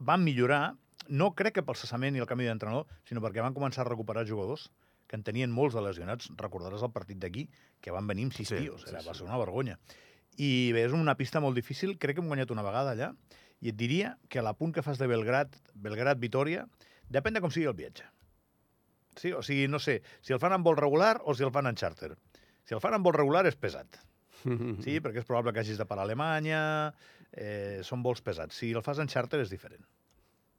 van 0.00 0.24
millorar, 0.24 0.74
no 1.08 1.34
crec 1.36 1.58
que 1.58 1.62
pel 1.66 1.76
cessament 1.76 2.16
i 2.16 2.22
el 2.24 2.26
canvi 2.30 2.46
d'entrenador, 2.48 2.86
sinó 3.04 3.20
perquè 3.20 3.44
van 3.44 3.52
començar 3.56 3.84
a 3.84 3.88
recuperar 3.90 4.24
jugadors 4.26 4.70
que 5.06 5.18
en 5.18 5.22
tenien 5.26 5.52
molts 5.52 5.76
de 5.76 5.82
lesionats. 5.84 6.30
Recordaràs 6.40 6.82
el 6.86 6.94
partit 6.96 7.20
d'aquí, 7.20 7.44
que 7.84 7.92
van 7.92 8.08
venir 8.08 8.24
amb 8.30 8.32
sis 8.32 8.48
Sí, 8.48 8.56
tios. 8.64 8.86
sí, 8.86 8.88
Era, 8.88 9.02
va 9.04 9.12
sí. 9.12 9.18
ser 9.20 9.28
una 9.28 9.36
vergonya. 9.36 9.76
I 10.40 10.72
bé, 10.72 10.86
és 10.88 10.96
una 10.96 11.14
pista 11.20 11.38
molt 11.44 11.54
difícil. 11.54 11.98
Crec 12.00 12.16
que 12.16 12.24
hem 12.24 12.32
guanyat 12.32 12.50
una 12.50 12.64
vegada 12.64 12.96
allà. 12.96 13.12
I 13.60 13.68
et 13.70 13.76
diria 13.76 14.16
que 14.32 14.40
a 14.40 14.42
la 14.42 14.54
punt 14.56 14.72
que 14.74 14.82
fas 14.82 14.96
de 14.98 15.06
Belgrat, 15.06 15.54
Belgrat-Vitòria, 15.76 16.64
depèn 17.12 17.36
de 17.36 17.44
com 17.44 17.52
sigui 17.52 17.68
el 17.68 17.76
viatge. 17.76 18.08
Sí, 19.20 19.32
o 19.32 19.42
sigui, 19.42 19.68
no 19.70 19.78
sé, 19.78 20.00
si 20.20 20.34
el 20.34 20.40
fan 20.42 20.54
en 20.56 20.64
vol 20.66 20.78
regular 20.80 21.20
o 21.24 21.34
si 21.34 21.44
el 21.46 21.52
fan 21.54 21.70
en 21.70 21.78
charter. 21.78 22.14
Si 22.64 22.74
el 22.74 22.80
fan 22.82 22.96
en 22.96 23.04
vol 23.04 23.14
regular 23.16 23.44
és 23.46 23.56
pesat, 23.60 23.98
sí, 24.44 24.98
perquè 25.04 25.22
és 25.22 25.28
probable 25.28 25.52
que 25.52 25.62
hagis 25.62 25.80
de 25.80 25.86
parar 25.88 26.04
a 26.04 26.08
Alemanya, 26.08 26.62
eh, 27.32 27.80
són 27.86 28.02
vols 28.02 28.24
pesats. 28.24 28.56
Si 28.56 28.72
el 28.72 28.82
fas 28.86 29.02
en 29.02 29.10
charter 29.10 29.42
és 29.44 29.52
diferent. 29.52 29.84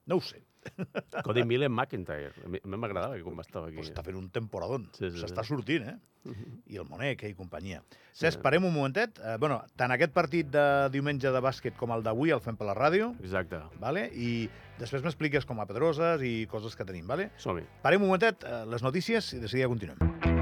No 0.08 0.18
ho 0.18 0.22
sé, 0.22 0.44
Cody 1.26 1.44
Millen 1.46 1.72
McIntyre. 1.72 2.34
A 2.46 2.50
mi 2.50 2.60
m'agradava 2.78 3.16
que 3.18 3.24
quan 3.24 3.40
estava 3.42 3.68
aquí. 3.70 3.78
però 3.80 3.88
està 3.90 4.04
fent 4.06 4.18
un 4.18 4.30
temporadón. 4.34 4.90
Sí, 4.98 5.10
sí, 5.12 5.22
S'està 5.22 5.44
sí. 5.46 5.54
sortint, 5.54 5.88
eh? 5.90 5.98
I 6.74 6.80
el 6.82 6.88
Monek 6.90 7.24
eh, 7.24 7.30
i 7.34 7.38
companyia. 7.38 7.84
Sí. 8.12 8.24
Cesc, 8.26 8.42
parem 8.42 8.66
un 8.66 8.74
momentet. 8.74 9.20
Eh, 9.22 9.38
bueno, 9.42 9.60
tant 9.78 9.94
aquest 9.94 10.14
partit 10.14 10.50
de 10.54 10.66
diumenge 10.94 11.30
de 11.32 11.42
bàsquet 11.42 11.78
com 11.78 11.94
el 11.94 12.06
d'avui 12.06 12.34
el 12.34 12.42
fem 12.42 12.58
per 12.58 12.70
la 12.70 12.78
ràdio, 12.78 13.14
Exacte. 13.22 13.62
vale? 13.82 14.08
i 14.14 14.50
després 14.80 15.04
m'expliques 15.06 15.46
com 15.46 15.60
a 15.62 15.66
Pedroses 15.70 16.22
i 16.26 16.48
coses 16.52 16.76
que 16.76 16.86
tenim. 16.86 17.06
Vale? 17.08 17.30
Som-hi. 17.38 17.66
Parem 17.86 18.02
un 18.02 18.10
momentet, 18.10 18.44
eh, 18.44 18.64
les 18.70 18.84
notícies, 18.86 19.34
i 19.38 19.40
de 19.44 19.48
seguida 19.52 19.70
continuem. 19.70 20.35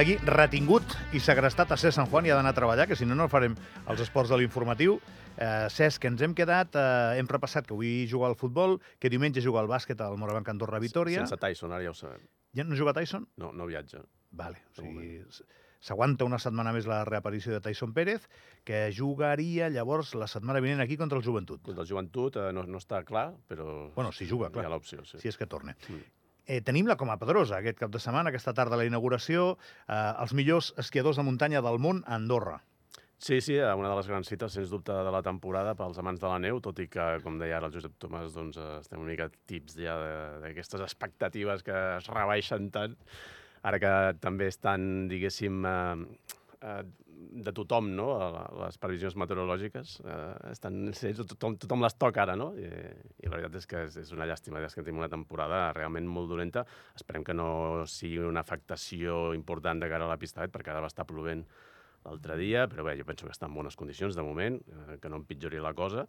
Aquí 0.00 0.16
retingut 0.24 0.94
i 1.12 1.20
segrestat 1.20 1.72
a 1.74 1.76
Cesc 1.76 1.98
Sant 1.98 2.08
Juan 2.08 2.24
i 2.24 2.30
ha 2.32 2.36
d'anar 2.38 2.54
a 2.54 2.56
treballar, 2.56 2.86
que 2.88 2.96
si 2.96 3.04
no, 3.04 3.16
no 3.18 3.26
farem 3.28 3.56
els 3.90 4.00
esports 4.00 4.30
de 4.32 4.38
l'informatiu. 4.40 4.96
Eh, 5.36 5.68
Cesc, 5.72 6.00
que 6.02 6.08
ens 6.08 6.22
hem 6.24 6.32
quedat, 6.36 6.76
eh, 6.76 7.18
hem 7.20 7.28
repassat 7.28 7.66
que 7.68 7.74
avui 7.76 8.06
juga 8.08 8.30
al 8.30 8.36
futbol, 8.40 8.78
que 8.98 9.10
diumenge 9.12 9.42
juga 9.44 9.60
al 9.60 9.68
bàsquet 9.68 10.00
al 10.00 10.16
Morabanc 10.20 10.48
Andorra 10.48 10.80
Vitoria. 10.80 11.20
Sense 11.20 11.36
Tyson, 11.40 11.72
ara 11.76 11.84
ja 11.84 11.92
ho 11.92 11.98
sabem. 11.98 12.22
Ja 12.56 12.64
no 12.64 12.78
juga 12.78 12.94
Tyson? 12.96 13.28
No, 13.36 13.52
no 13.52 13.66
viatja. 13.68 14.00
Vale, 14.30 14.62
o 14.72 14.80
sigui, 14.80 15.18
s'aguanta 15.80 16.24
una 16.24 16.38
setmana 16.38 16.72
més 16.72 16.86
la 16.88 17.02
reaparició 17.04 17.52
de 17.52 17.60
Tyson 17.64 17.92
Pérez, 17.92 18.24
que 18.64 18.86
jugaria 18.96 19.68
llavors 19.68 20.14
la 20.14 20.28
setmana 20.30 20.62
vinent 20.64 20.80
aquí 20.80 20.96
contra 20.96 21.18
el 21.18 21.24
Joventut. 21.24 21.60
Contra 21.66 21.84
el 21.84 21.88
joventut 21.88 22.36
eh, 22.40 22.52
no, 22.56 22.64
no 22.64 22.80
està 22.80 23.02
clar, 23.04 23.34
però 23.48 23.90
Bueno, 23.96 24.12
si 24.12 24.28
juga, 24.28 24.48
hi 24.48 24.56
clar, 24.56 24.66
ha 24.70 24.74
l'opció, 24.76 25.04
sí. 25.04 25.20
si 25.20 25.28
és 25.28 25.36
que 25.36 25.48
torna. 25.50 25.76
Mm. 25.88 26.19
Eh, 26.46 26.60
tenim 26.64 26.88
la 26.88 26.96
Coma 26.96 27.18
Pedrosa 27.20 27.58
aquest 27.60 27.78
cap 27.78 27.92
de 27.92 28.00
setmana, 28.02 28.30
aquesta 28.30 28.54
tarda 28.56 28.78
la 28.80 28.86
inauguració, 28.88 29.56
eh, 29.86 29.94
els 30.22 30.34
millors 30.34 30.72
esquiadors 30.80 31.20
de 31.20 31.24
muntanya 31.26 31.62
del 31.62 31.78
món 31.78 32.04
a 32.06 32.16
Andorra. 32.16 32.60
Sí, 33.20 33.42
sí, 33.44 33.54
eh, 33.54 33.74
una 33.76 33.90
de 33.90 33.96
les 33.98 34.06
grans 34.08 34.28
cites, 34.32 34.54
sens 34.56 34.70
dubte, 34.72 34.94
de 34.96 35.10
la 35.12 35.20
temporada 35.20 35.74
pels 35.76 35.98
amants 36.00 36.22
de 36.22 36.26
la 36.26 36.38
neu, 36.40 36.60
tot 36.64 36.78
i 36.80 36.86
que, 36.88 37.18
com 37.20 37.36
deia 37.38 37.58
ara 37.58 37.68
el 37.68 37.74
Josep 37.74 37.98
Tomàs, 38.00 38.32
doncs, 38.32 38.56
eh, 38.56 38.78
estem 38.80 39.02
una 39.02 39.10
mica 39.12 39.28
tips 39.46 39.76
ja 39.76 39.98
d'aquestes 40.40 40.80
expectatives 40.86 41.62
que 41.66 41.76
es 41.98 42.08
rebaixen 42.08 42.70
tant, 42.72 42.96
ara 43.62 43.78
que 43.82 43.92
també 44.24 44.48
estan, 44.48 45.06
diguéssim, 45.12 45.60
eh, 45.68 46.38
eh, 46.62 46.82
de 47.46 47.52
tothom, 47.54 47.90
no?, 47.96 48.08
les 48.62 48.78
previsions 48.82 49.16
meteorològiques. 49.22 49.96
Eh, 50.04 50.50
estan, 50.50 50.78
tothom, 51.22 51.56
tothom 51.60 51.84
les 51.84 51.96
toca 52.00 52.24
ara, 52.24 52.36
no? 52.38 52.50
I, 52.58 52.68
i 53.20 53.28
la 53.30 53.36
veritat 53.36 53.58
és 53.60 53.70
que 53.70 53.84
és, 53.88 53.98
és 54.04 54.12
una 54.16 54.28
llàstima, 54.28 54.62
és 54.64 54.76
que 54.76 54.84
tenim 54.84 55.02
una 55.02 55.10
temporada 55.12 55.68
realment 55.76 56.08
molt 56.10 56.30
dolenta. 56.32 56.64
Esperem 56.98 57.26
que 57.26 57.36
no 57.36 57.86
sigui 57.90 58.22
una 58.24 58.44
afectació 58.44 59.30
important 59.36 59.82
de 59.82 59.90
cara 59.92 60.08
a 60.08 60.12
la 60.12 60.20
pista, 60.20 60.46
perquè 60.48 60.72
ara 60.74 60.84
va 60.84 60.92
estar 60.92 61.08
plovent 61.08 61.44
l'altre 62.04 62.36
dia, 62.40 62.64
però 62.70 62.86
bé, 62.86 62.96
jo 62.98 63.04
penso 63.08 63.28
que 63.28 63.34
està 63.34 63.48
en 63.48 63.56
bones 63.56 63.76
condicions 63.76 64.16
de 64.16 64.24
moment, 64.24 64.56
eh, 64.60 64.96
que 65.00 65.10
no 65.12 65.20
empitjori 65.20 65.60
la 65.60 65.74
cosa. 65.76 66.06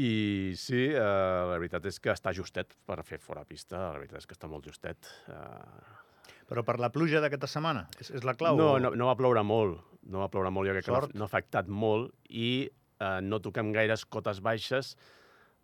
I 0.00 0.54
sí, 0.56 0.86
eh, 0.88 0.96
la 0.96 1.58
veritat 1.58 1.84
és 1.90 1.98
que 2.00 2.14
està 2.14 2.32
justet 2.32 2.78
per 2.86 3.02
fer 3.04 3.18
fora 3.20 3.44
pista, 3.44 3.90
la 3.92 3.98
veritat 4.00 4.22
és 4.22 4.28
que 4.30 4.38
està 4.38 4.48
molt 4.48 4.64
justet. 4.64 5.10
Eh, 5.28 6.01
Però 6.52 6.64
per 6.68 6.76
la 6.82 6.90
pluja 6.92 7.22
d'aquesta 7.24 7.48
setmana, 7.48 7.86
és, 7.98 8.10
és 8.12 8.26
la 8.28 8.34
clau? 8.36 8.58
no, 8.60 8.74
o- 8.74 8.78
no, 8.82 8.92
no 8.98 9.08
va 9.08 9.16
ploure 9.16 9.42
molt, 9.46 9.80
no 10.12 10.20
va 10.20 10.28
ploure 10.32 10.52
molt, 10.52 10.68
jo 10.68 10.76
crec 10.76 10.84
que 10.86 10.92
no, 10.92 11.00
Sort. 11.00 11.14
no 11.16 11.24
ha 11.24 11.30
afectat 11.30 11.70
molt 11.72 12.12
i 12.28 12.68
eh, 12.68 13.20
no 13.24 13.40
toquem 13.40 13.72
gaires 13.72 14.04
cotes 14.04 14.42
baixes, 14.44 14.92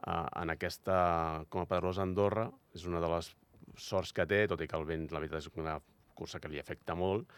uh, 0.07 0.25
en 0.43 0.55
aquesta, 0.55 1.45
com 1.53 1.65
a 1.65 1.69
Pedrosa 1.71 2.05
Andorra, 2.07 2.49
és 2.75 2.87
una 2.89 3.03
de 3.05 3.11
les 3.13 3.31
sorts 3.79 4.13
que 4.17 4.27
té, 4.27 4.47
tot 4.51 4.63
i 4.65 4.69
que 4.71 4.79
el 4.79 4.87
vent, 4.89 5.09
la 5.13 5.21
veritat, 5.23 5.45
és 5.45 5.61
una 5.61 5.77
cursa 6.19 6.41
que 6.43 6.51
li 6.51 6.59
afecta 6.59 6.97
molt. 6.99 7.29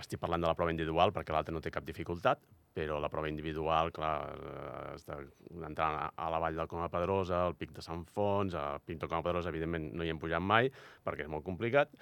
Estic 0.00 0.20
parlant 0.20 0.44
de 0.44 0.48
la 0.48 0.54
prova 0.56 0.72
individual 0.72 1.12
perquè 1.12 1.32
l'altra 1.34 1.54
no 1.56 1.60
té 1.64 1.72
cap 1.72 1.84
dificultat, 1.84 2.40
però 2.76 2.98
la 3.00 3.08
prova 3.08 3.28
individual, 3.32 3.90
clar, 3.96 4.14
eh, 4.36 4.92
has 4.92 5.04
d'entrar 5.08 6.10
a 6.12 6.30
la 6.32 6.40
vall 6.42 6.56
del 6.60 6.68
Coma 6.68 6.90
Pedrosa, 6.92 7.46
al 7.46 7.56
pic 7.56 7.72
de 7.76 7.84
Sant 7.84 8.04
Fons, 8.12 8.54
a 8.54 8.78
Pinto 8.84 9.08
Coma 9.08 9.24
Pedrosa, 9.24 9.48
evidentment 9.52 9.90
no 9.96 10.04
hi 10.04 10.12
hem 10.12 10.20
pujat 10.20 10.44
mai 10.44 10.68
perquè 11.04 11.24
és 11.24 11.32
molt 11.32 11.44
complicat, 11.44 11.92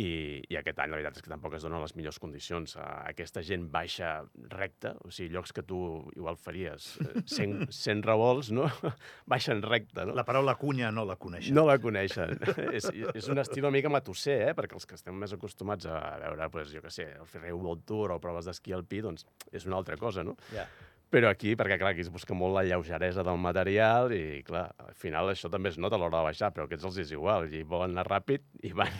i, 0.00 0.42
i 0.50 0.56
aquest 0.58 0.80
any 0.82 0.90
la 0.90 0.98
veritat 0.98 1.18
és 1.18 1.24
que 1.24 1.30
tampoc 1.30 1.54
es 1.54 1.64
donen 1.64 1.82
les 1.82 1.94
millors 1.98 2.18
condicions. 2.22 2.76
Uh, 2.76 2.84
aquesta 3.10 3.42
gent 3.46 3.68
baixa 3.72 4.10
recta, 4.52 4.94
o 5.04 5.12
sigui, 5.14 5.32
llocs 5.34 5.54
que 5.54 5.64
tu 5.66 5.78
igual 6.16 6.38
faries 6.40 6.88
100, 7.30 7.68
100 7.70 8.02
revolts, 8.10 8.50
no? 8.54 8.66
baixen 9.30 9.62
recta, 9.64 10.06
no? 10.08 10.16
La 10.18 10.26
paraula 10.26 10.56
cunya 10.60 10.90
no 10.94 11.06
la 11.08 11.18
coneixen. 11.20 11.54
No 11.56 11.66
la 11.68 11.78
coneixen. 11.82 12.34
és, 12.78 12.90
és 12.90 13.30
un 13.30 13.42
estil 13.42 13.64
una 13.64 13.74
mica 13.76 13.92
matusser, 13.92 14.40
eh? 14.48 14.56
perquè 14.58 14.76
els 14.76 14.88
que 14.88 14.98
estem 14.98 15.16
més 15.18 15.32
acostumats 15.36 15.86
a 15.90 16.00
veure, 16.24 16.50
pues, 16.52 16.74
jo 16.74 16.82
què 16.84 16.92
sé, 16.92 17.08
el 17.20 17.30
Ferrer 17.30 17.54
World 17.54 17.86
Tour 17.88 18.16
o 18.16 18.18
proves 18.22 18.50
d'esquí 18.50 18.74
alpí, 18.76 19.00
doncs 19.04 19.28
és 19.52 19.68
una 19.68 19.78
altra 19.78 19.96
cosa, 20.00 20.26
no? 20.26 20.36
Ja. 20.50 20.64
Yeah. 20.64 20.90
Però 21.14 21.28
aquí, 21.30 21.52
perquè 21.54 21.76
clar, 21.78 21.92
aquí 21.94 22.02
es 22.02 22.08
busca 22.10 22.34
molt 22.34 22.56
la 22.56 22.64
lleugeresa 22.66 23.22
del 23.22 23.36
material 23.38 24.10
i 24.10 24.40
clar, 24.42 24.64
al 24.82 24.96
final 24.98 25.28
això 25.30 25.46
també 25.52 25.70
es 25.70 25.76
nota 25.78 25.94
a 25.94 26.00
l'hora 26.02 26.18
de 26.18 26.26
baixar, 26.26 26.48
però 26.50 26.64
aquests 26.66 26.88
els 26.88 26.96
és 27.04 27.12
igual, 27.14 27.46
i 27.54 27.60
volen 27.62 27.92
anar 27.94 28.02
ràpid 28.08 28.42
i 28.66 28.72
van 28.74 28.90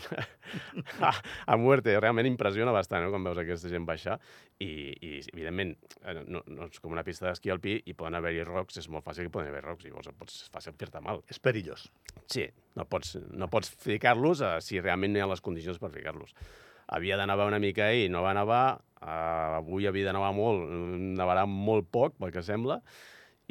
a, 1.09 1.11
a 1.11 1.57
muerte. 1.59 1.97
Realment 1.99 2.29
impressiona 2.31 2.75
bastant 2.77 3.03
no? 3.03 3.11
quan 3.11 3.27
veus 3.27 3.41
aquesta 3.43 3.73
gent 3.73 3.89
baixar 3.89 4.21
i, 4.63 4.71
i 4.95 5.11
evidentment, 5.33 5.75
eh, 6.05 6.21
no, 6.31 6.45
no 6.55 6.69
és 6.71 6.79
com 6.85 6.95
una 6.95 7.03
pista 7.03 7.27
d'esquí 7.27 7.51
alpí 7.51 7.81
i 7.83 7.97
poden 7.99 8.15
haver-hi 8.21 8.47
rocs, 8.47 8.79
és 8.79 8.87
molt 8.95 9.03
fàcil 9.09 9.27
que 9.27 9.35
poden 9.35 9.51
haver 9.51 9.65
rocs, 9.67 9.83
i 9.83 9.91
llavors 9.91 10.15
pots, 10.15 10.45
és 10.47 10.55
fàcil 10.55 10.79
fer-te 10.79 11.03
mal. 11.03 11.25
És 11.35 11.43
perillós. 11.43 11.89
Sí, 12.31 12.47
no 12.79 12.87
pots, 12.87 13.17
no 13.35 13.51
pots 13.51 13.75
ficar-los 13.89 14.45
uh, 14.45 14.61
si 14.63 14.79
realment 14.79 15.17
no 15.17 15.19
hi 15.19 15.27
ha 15.27 15.33
les 15.35 15.43
condicions 15.43 15.83
per 15.83 15.91
ficar-los 15.91 16.39
havia 16.87 17.19
de 17.21 17.27
nevar 17.27 17.49
una 17.49 17.61
mica 17.63 17.89
ahir, 17.89 18.11
no 18.13 18.23
va 18.25 18.35
nevar, 18.37 18.65
uh, 19.01 19.59
avui 19.61 19.87
havia 19.87 20.11
de 20.11 20.15
nevar 20.17 20.33
molt, 20.37 20.71
nevarà 21.19 21.45
molt 21.51 21.91
poc, 21.93 22.17
pel 22.21 22.33
que 22.35 22.45
sembla, 22.45 22.81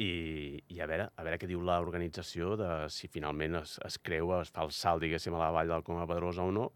i, 0.02 0.10
i 0.74 0.80
a 0.82 0.88
veure, 0.90 1.08
a 1.14 1.26
veure 1.26 1.38
què 1.38 1.48
diu 1.50 1.62
l'organització 1.62 2.56
de 2.58 2.70
si 2.90 3.08
finalment 3.12 3.60
es, 3.60 3.78
es 3.86 3.98
creu, 4.02 4.32
es 4.40 4.50
fa 4.54 4.66
el 4.66 4.74
salt, 4.74 5.04
diguéssim, 5.04 5.34
a 5.36 5.44
la 5.44 5.52
vall 5.54 5.70
del 5.70 5.86
Coma 5.86 6.08
Pedrosa 6.10 6.46
o 6.46 6.54
no, 6.54 6.68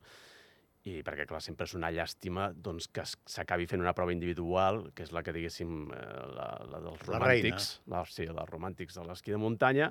i 0.88 1.00
perquè, 1.05 1.27
clar, 1.29 1.41
sempre 1.45 1.67
és 1.69 1.75
una 1.77 1.91
llàstima 1.93 2.49
doncs, 2.55 2.87
que 2.95 3.05
s'acabi 3.05 3.67
fent 3.69 3.83
una 3.83 3.95
prova 3.97 4.15
individual, 4.15 4.87
que 4.95 5.05
és 5.05 5.12
la 5.12 5.25
que, 5.27 5.35
diguéssim, 5.35 5.91
eh, 5.93 6.07
la, 6.37 6.49
la 6.71 6.81
dels 6.87 7.03
romàntics, 7.09 7.69
la, 7.87 7.99
la, 7.99 8.05
sí, 8.09 8.29
la 8.31 8.47
romàntics 8.49 8.97
de 8.97 9.05
l'esquí 9.09 9.35
de 9.35 9.43
muntanya, 9.43 9.91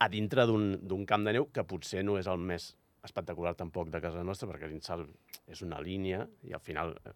a 0.00 0.08
dintre 0.08 0.46
d'un 0.48 1.04
camp 1.08 1.26
de 1.26 1.34
neu 1.36 1.50
que 1.52 1.66
potser 1.68 2.04
no 2.06 2.16
és 2.16 2.30
el 2.30 2.40
més 2.40 2.70
espectacular 3.06 3.54
tampoc 3.58 3.90
de 3.92 4.00
casa 4.02 4.24
nostra, 4.26 4.48
perquè 4.50 4.68
l'Insal 4.68 5.06
és 5.50 5.62
una 5.66 5.80
línia 5.80 6.26
i 6.48 6.54
al 6.56 6.62
final 6.64 6.92
eh, 7.04 7.14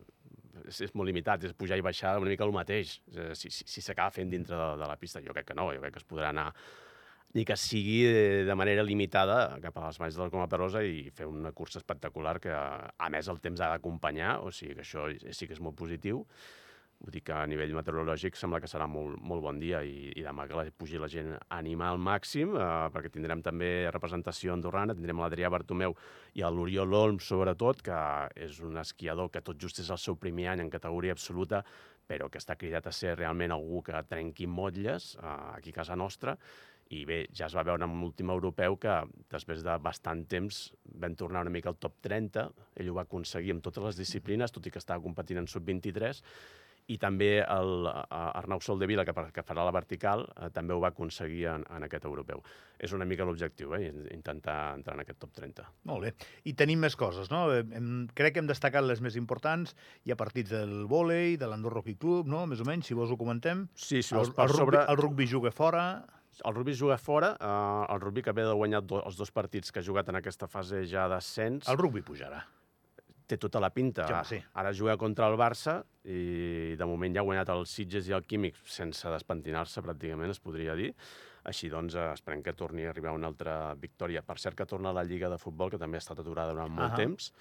és, 0.68 0.80
és 0.88 0.94
molt 0.94 1.10
limitat, 1.10 1.44
és 1.44 1.56
pujar 1.58 1.78
i 1.78 1.84
baixar 1.84 2.16
una 2.20 2.30
mica 2.30 2.46
el 2.46 2.54
mateix. 2.54 2.96
Si 3.34 3.50
s'acaba 3.82 4.10
si, 4.10 4.16
si 4.16 4.20
fent 4.20 4.32
dintre 4.32 4.56
de, 4.56 4.70
de 4.80 4.88
la 4.88 4.96
pista, 5.00 5.22
jo 5.24 5.34
crec 5.36 5.50
que 5.50 5.58
no, 5.58 5.70
jo 5.74 5.82
crec 5.82 5.96
que 5.96 6.02
es 6.02 6.08
podrà 6.08 6.30
anar 6.32 6.50
ni 7.34 7.42
que 7.44 7.56
sigui 7.58 8.04
de, 8.46 8.54
manera 8.54 8.84
limitada 8.86 9.58
cap 9.62 9.78
a 9.80 9.88
les 9.88 9.96
valls 9.98 10.18
del 10.18 10.30
Coma 10.30 10.46
Perosa 10.50 10.84
i 10.86 11.08
fer 11.10 11.26
una 11.26 11.50
cursa 11.50 11.80
espectacular 11.80 12.36
que, 12.40 12.54
a 12.54 13.08
més, 13.10 13.28
el 13.28 13.40
temps 13.42 13.58
ha 13.58 13.72
d'acompanyar, 13.72 14.36
o 14.46 14.52
sigui 14.54 14.76
que 14.78 14.84
això 14.86 15.08
sí 15.10 15.48
que 15.50 15.56
és 15.56 15.62
molt 15.62 15.74
positiu. 15.80 16.22
Vull 17.00 17.12
dir 17.12 17.22
que 17.26 17.34
a 17.36 17.44
nivell 17.50 17.74
meteorològic 17.76 18.36
sembla 18.38 18.60
que 18.62 18.68
serà 18.70 18.86
molt, 18.88 19.18
molt 19.20 19.42
bon 19.44 19.58
dia 19.60 19.82
i, 19.84 20.12
i 20.16 20.22
demà 20.24 20.46
que 20.48 20.56
la, 20.56 20.64
pugi 20.72 21.00
la 21.00 21.08
gent 21.10 21.32
a 21.36 21.40
animar 21.58 21.90
al 21.92 22.00
màxim, 22.00 22.54
eh, 22.56 22.68
perquè 22.94 23.10
tindrem 23.12 23.42
també 23.44 23.70
representació 23.92 24.54
andorrana, 24.54 24.96
tindrem 24.96 25.20
l'Adrià 25.20 25.50
Bartomeu 25.52 25.96
i 26.34 26.44
l'Oriol 26.44 26.94
Olms, 27.00 27.26
sobretot, 27.28 27.82
que 27.84 27.98
és 28.46 28.60
un 28.64 28.78
esquiador 28.80 29.32
que 29.32 29.44
tot 29.44 29.60
just 29.60 29.82
és 29.84 29.90
el 29.90 30.00
seu 30.00 30.16
primer 30.16 30.48
any 30.54 30.64
en 30.64 30.72
categoria 30.72 31.16
absoluta, 31.16 31.64
però 32.08 32.28
que 32.30 32.40
està 32.40 32.56
cridat 32.60 32.86
a 32.86 32.92
ser 32.92 33.16
realment 33.18 33.52
algú 33.52 33.82
que 33.84 34.04
trenqui 34.08 34.46
motlles 34.46 35.14
eh, 35.16 35.34
aquí 35.58 35.74
a 35.74 35.82
casa 35.82 35.98
nostra, 35.98 36.38
i 36.92 37.04
bé, 37.08 37.22
ja 37.32 37.46
es 37.48 37.54
va 37.56 37.64
veure 37.64 37.86
en 37.86 37.94
l'últim 38.00 38.28
europeu 38.30 38.76
que 38.80 38.98
després 39.32 39.62
de 39.64 39.76
bastant 39.82 40.24
temps 40.30 40.66
vam 41.00 41.14
tornar 41.16 41.44
una 41.46 41.52
mica 41.54 41.70
al 41.72 41.78
top 41.80 41.96
30, 42.04 42.44
ell 42.80 42.90
ho 42.90 42.98
va 42.98 43.06
aconseguir 43.06 43.54
amb 43.54 43.64
totes 43.64 43.88
les 43.88 44.00
disciplines, 44.02 44.52
tot 44.52 44.66
i 44.68 44.72
que 44.74 44.82
estava 44.82 45.02
competint 45.02 45.40
en 45.40 45.48
sub-23, 45.50 46.20
i 46.92 46.98
també 47.00 47.38
el, 47.40 47.86
Arnau 47.88 48.60
Soldevila, 48.60 49.04
que, 49.08 49.14
que 49.32 49.44
farà 49.46 49.64
la 49.64 49.72
vertical, 49.74 50.26
eh, 50.36 50.50
també 50.52 50.74
ho 50.74 50.80
va 50.82 50.90
aconseguir 50.92 51.46
en, 51.54 51.64
en 51.72 51.86
aquest 51.86 52.04
europeu. 52.08 52.42
És 52.78 52.92
una 52.92 53.06
mica 53.08 53.24
l'objectiu, 53.24 53.72
eh, 53.78 53.88
intentar 54.12 54.74
entrar 54.76 54.96
en 54.98 55.04
aquest 55.04 55.20
top 55.22 55.32
30. 55.38 55.64
Molt 55.88 56.04
bé. 56.04 56.12
I 56.44 56.52
tenim 56.58 56.82
més 56.84 56.96
coses, 57.00 57.30
no? 57.32 57.46
Hem, 57.54 58.08
crec 58.16 58.36
que 58.36 58.42
hem 58.44 58.50
destacat 58.50 58.84
les 58.84 59.00
més 59.04 59.16
importants. 59.20 59.72
Hi 60.04 60.12
ha 60.12 60.18
partits 60.20 60.52
del 60.52 60.82
vòlei, 60.90 61.38
de 61.40 61.48
l'Andorra 61.48 61.80
Hockey 61.80 61.96
Club, 62.00 62.28
no? 62.28 62.44
Més 62.50 62.60
o 62.60 62.68
menys, 62.68 62.90
si 62.90 62.98
vols 62.98 63.14
ho 63.14 63.20
comentem. 63.20 63.64
Sí, 63.72 64.02
si 64.02 64.16
vols 64.16 64.34
el, 64.34 64.36
el, 64.44 64.52
sobre... 64.52 64.82
rugby, 64.82 64.92
el 64.92 65.00
rugby 65.00 65.28
juga 65.30 65.54
fora. 65.54 65.86
El 66.44 66.50
rugby 66.50 66.74
juga 66.74 66.98
fora, 66.98 67.36
eh, 67.38 67.94
el 67.94 68.02
rugby 68.02 68.24
que 68.26 68.34
ve 68.34 68.44
de 68.44 68.52
guanyar 68.58 68.82
do, 68.82 69.00
els 69.06 69.16
dos 69.16 69.30
partits 69.32 69.72
que 69.72 69.80
ha 69.80 69.86
jugat 69.86 70.10
en 70.10 70.18
aquesta 70.20 70.50
fase 70.50 70.82
ja 70.90 71.06
d'ascens. 71.08 71.70
El 71.70 71.80
rugby 71.80 72.02
pujarà 72.04 72.42
té 73.26 73.38
tota 73.40 73.60
la 73.62 73.70
pinta. 73.74 74.06
Ja, 74.08 74.22
sí. 74.28 74.38
Ara 74.60 74.72
juga 74.76 74.96
contra 75.00 75.28
el 75.30 75.36
Barça 75.40 75.78
i 76.04 76.74
de 76.78 76.88
moment 76.88 77.14
ja 77.14 77.22
ha 77.22 77.28
guanyat 77.28 77.52
el 77.54 77.64
Sitges 77.68 78.08
i 78.08 78.16
el 78.16 78.26
Químic 78.28 78.58
sense 78.68 79.08
despentinar-se, 79.10 79.82
pràcticament, 79.84 80.34
es 80.34 80.42
podria 80.44 80.76
dir. 80.78 80.92
Així 81.44 81.68
doncs, 81.68 81.96
esperem 82.14 82.42
que 82.44 82.54
torni 82.56 82.86
a 82.86 82.92
arribar 82.92 83.12
una 83.12 83.28
altra 83.28 83.74
victòria. 83.76 84.22
Per 84.24 84.38
cert, 84.40 84.56
que 84.56 84.66
torna 84.68 84.92
a 84.92 84.96
la 84.96 85.04
Lliga 85.04 85.28
de 85.28 85.38
Futbol, 85.40 85.72
que 85.72 85.80
també 85.80 86.00
ha 86.00 86.04
estat 86.04 86.22
aturada 86.22 86.54
durant 86.56 86.72
molt 86.72 86.92
uh 86.92 86.94
-huh. 86.94 87.02
temps. 87.04 87.32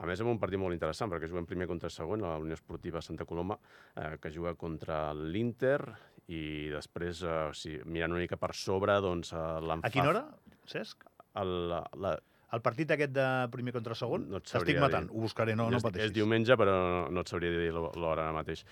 A 0.00 0.06
més, 0.06 0.20
amb 0.20 0.30
un 0.30 0.38
partit 0.38 0.58
molt 0.58 0.72
interessant, 0.72 1.10
perquè 1.12 1.28
juguem 1.28 1.46
primer 1.46 1.66
contra 1.66 1.90
segon, 1.90 2.24
a 2.24 2.28
la 2.28 2.38
Unió 2.38 2.54
Esportiva 2.54 3.02
Santa 3.02 3.26
Coloma, 3.26 3.58
eh, 3.96 4.16
que 4.20 4.30
juga 4.30 4.54
contra 4.54 5.12
l'Inter, 5.12 5.80
i 6.28 6.70
després, 6.72 7.22
eh, 7.22 7.50
o 7.50 7.52
sigui, 7.52 7.82
mirant 7.84 8.12
una 8.12 8.20
mica 8.20 8.36
per 8.36 8.54
sobre, 8.54 8.98
doncs, 9.00 9.32
eh. 9.32 9.36
A 9.82 9.90
quina 9.90 10.08
hora, 10.08 10.24
Cesc? 10.64 11.04
El, 11.34 11.68
la, 11.68 12.18
el 12.56 12.62
partit 12.64 12.90
aquest 12.94 13.12
de 13.14 13.26
primer 13.52 13.74
contra 13.76 13.94
segon, 13.98 14.26
no 14.30 14.40
t'estic 14.42 14.80
matant, 14.82 15.06
dir. 15.08 15.16
ho 15.16 15.26
buscaré, 15.26 15.54
no, 15.58 15.68
no 15.70 15.80
pateixis. 15.82 16.10
És 16.10 16.16
diumenge, 16.16 16.56
però 16.58 16.74
no, 16.74 17.02
no 17.14 17.24
et 17.24 17.30
sabria 17.30 17.54
dir 17.54 17.70
l'hora 17.74 18.26
ara 18.26 18.34
mateix. 18.34 18.64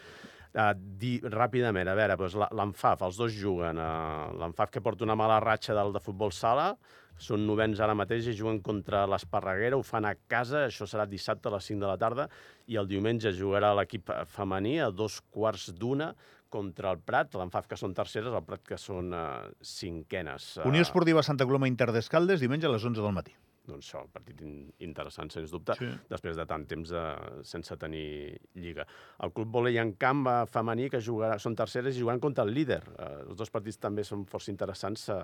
Uh, 0.48 0.72
di, 0.74 1.18
ràpidament, 1.20 1.90
a 1.90 1.96
veure, 1.98 2.16
doncs 2.18 2.38
l'Anfaf, 2.56 3.04
els 3.06 3.18
dos 3.20 3.34
juguen. 3.36 3.78
Uh, 3.78 4.32
L'Anfaf 4.40 4.72
que 4.72 4.82
porta 4.82 5.04
una 5.06 5.18
mala 5.18 5.36
ratxa 5.44 5.76
del 5.76 5.92
de 5.94 6.02
futbol 6.02 6.32
sala, 6.32 6.72
són 7.18 7.42
novens 7.46 7.80
ara 7.82 7.96
mateix 7.98 8.28
i 8.30 8.34
juguen 8.38 8.60
contra 8.64 9.02
l'Esparreguera, 9.10 9.76
ho 9.76 9.84
fan 9.84 10.06
a 10.06 10.14
casa, 10.30 10.64
això 10.68 10.86
serà 10.86 11.04
dissabte 11.10 11.50
a 11.50 11.54
les 11.56 11.66
5 11.66 11.82
de 11.82 11.90
la 11.90 11.98
tarda, 12.00 12.28
i 12.70 12.78
el 12.78 12.88
diumenge 12.88 13.34
jugarà 13.34 13.74
l'equip 13.76 14.10
femení 14.30 14.78
a 14.80 14.90
dos 14.94 15.18
quarts 15.34 15.68
d'una 15.74 16.12
contra 16.52 16.94
el 16.94 17.02
Prat, 17.04 17.36
l'Anfaf 17.38 17.68
que 17.70 17.78
són 17.80 17.96
terceres, 17.96 18.32
el 18.32 18.46
Prat 18.46 18.64
que 18.74 18.80
són 18.80 19.12
uh, 19.12 19.50
cinquenes. 19.64 20.54
Unió 20.68 20.86
Esportiva 20.86 21.24
Santa 21.26 21.46
Coloma 21.48 21.68
Inter 21.70 21.92
d'Escaldes, 21.94 22.40
diumenge 22.40 22.68
a 22.68 22.74
les 22.74 22.88
11 22.88 23.04
del 23.04 23.14
matí 23.16 23.36
doncs 23.68 23.88
això, 23.88 24.02
un 24.06 24.12
partit 24.12 24.40
interessant, 24.84 25.30
sens 25.32 25.52
dubte, 25.52 25.76
sí. 25.78 25.88
després 26.10 26.38
de 26.38 26.46
tant 26.48 26.64
temps 26.68 26.92
de, 26.94 27.02
sense 27.46 27.76
tenir 27.80 28.38
lliga. 28.58 28.86
El 29.24 29.34
Club 29.36 29.52
Volei 29.58 29.78
en 29.82 29.94
camp 30.00 30.24
eh, 30.30 30.38
femení, 30.50 30.88
que 30.92 31.02
jugarà, 31.04 31.38
són 31.42 31.56
terceres 31.58 31.96
i 31.96 32.04
jugant 32.04 32.22
contra 32.22 32.46
el 32.48 32.54
líder. 32.56 32.80
Eh, 32.94 33.10
els 33.26 33.38
dos 33.40 33.52
partits 33.54 33.80
també 33.82 34.06
són 34.08 34.24
força 34.30 34.52
interessants 34.54 35.08
a, 35.14 35.20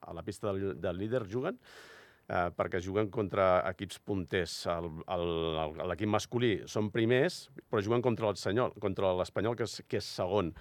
a 0.00 0.16
la 0.16 0.24
pista 0.26 0.52
del, 0.52 0.78
del 0.80 1.02
líder 1.02 1.24
juguen, 1.30 1.58
eh, 2.28 2.48
perquè 2.56 2.80
juguen 2.84 3.10
contra 3.12 3.58
equips 3.70 4.00
punters. 4.04 4.56
L'equip 5.90 6.10
masculí 6.10 6.54
són 6.70 6.90
primers, 6.94 7.48
però 7.68 7.82
juguen 7.84 8.04
contra 8.04 8.30
l'Espanyol, 8.30 8.74
contra 8.80 9.12
l'Espanyol 9.18 9.58
que, 9.58 9.68
és, 9.68 9.82
que 9.88 10.02
és 10.02 10.14
segon 10.20 10.54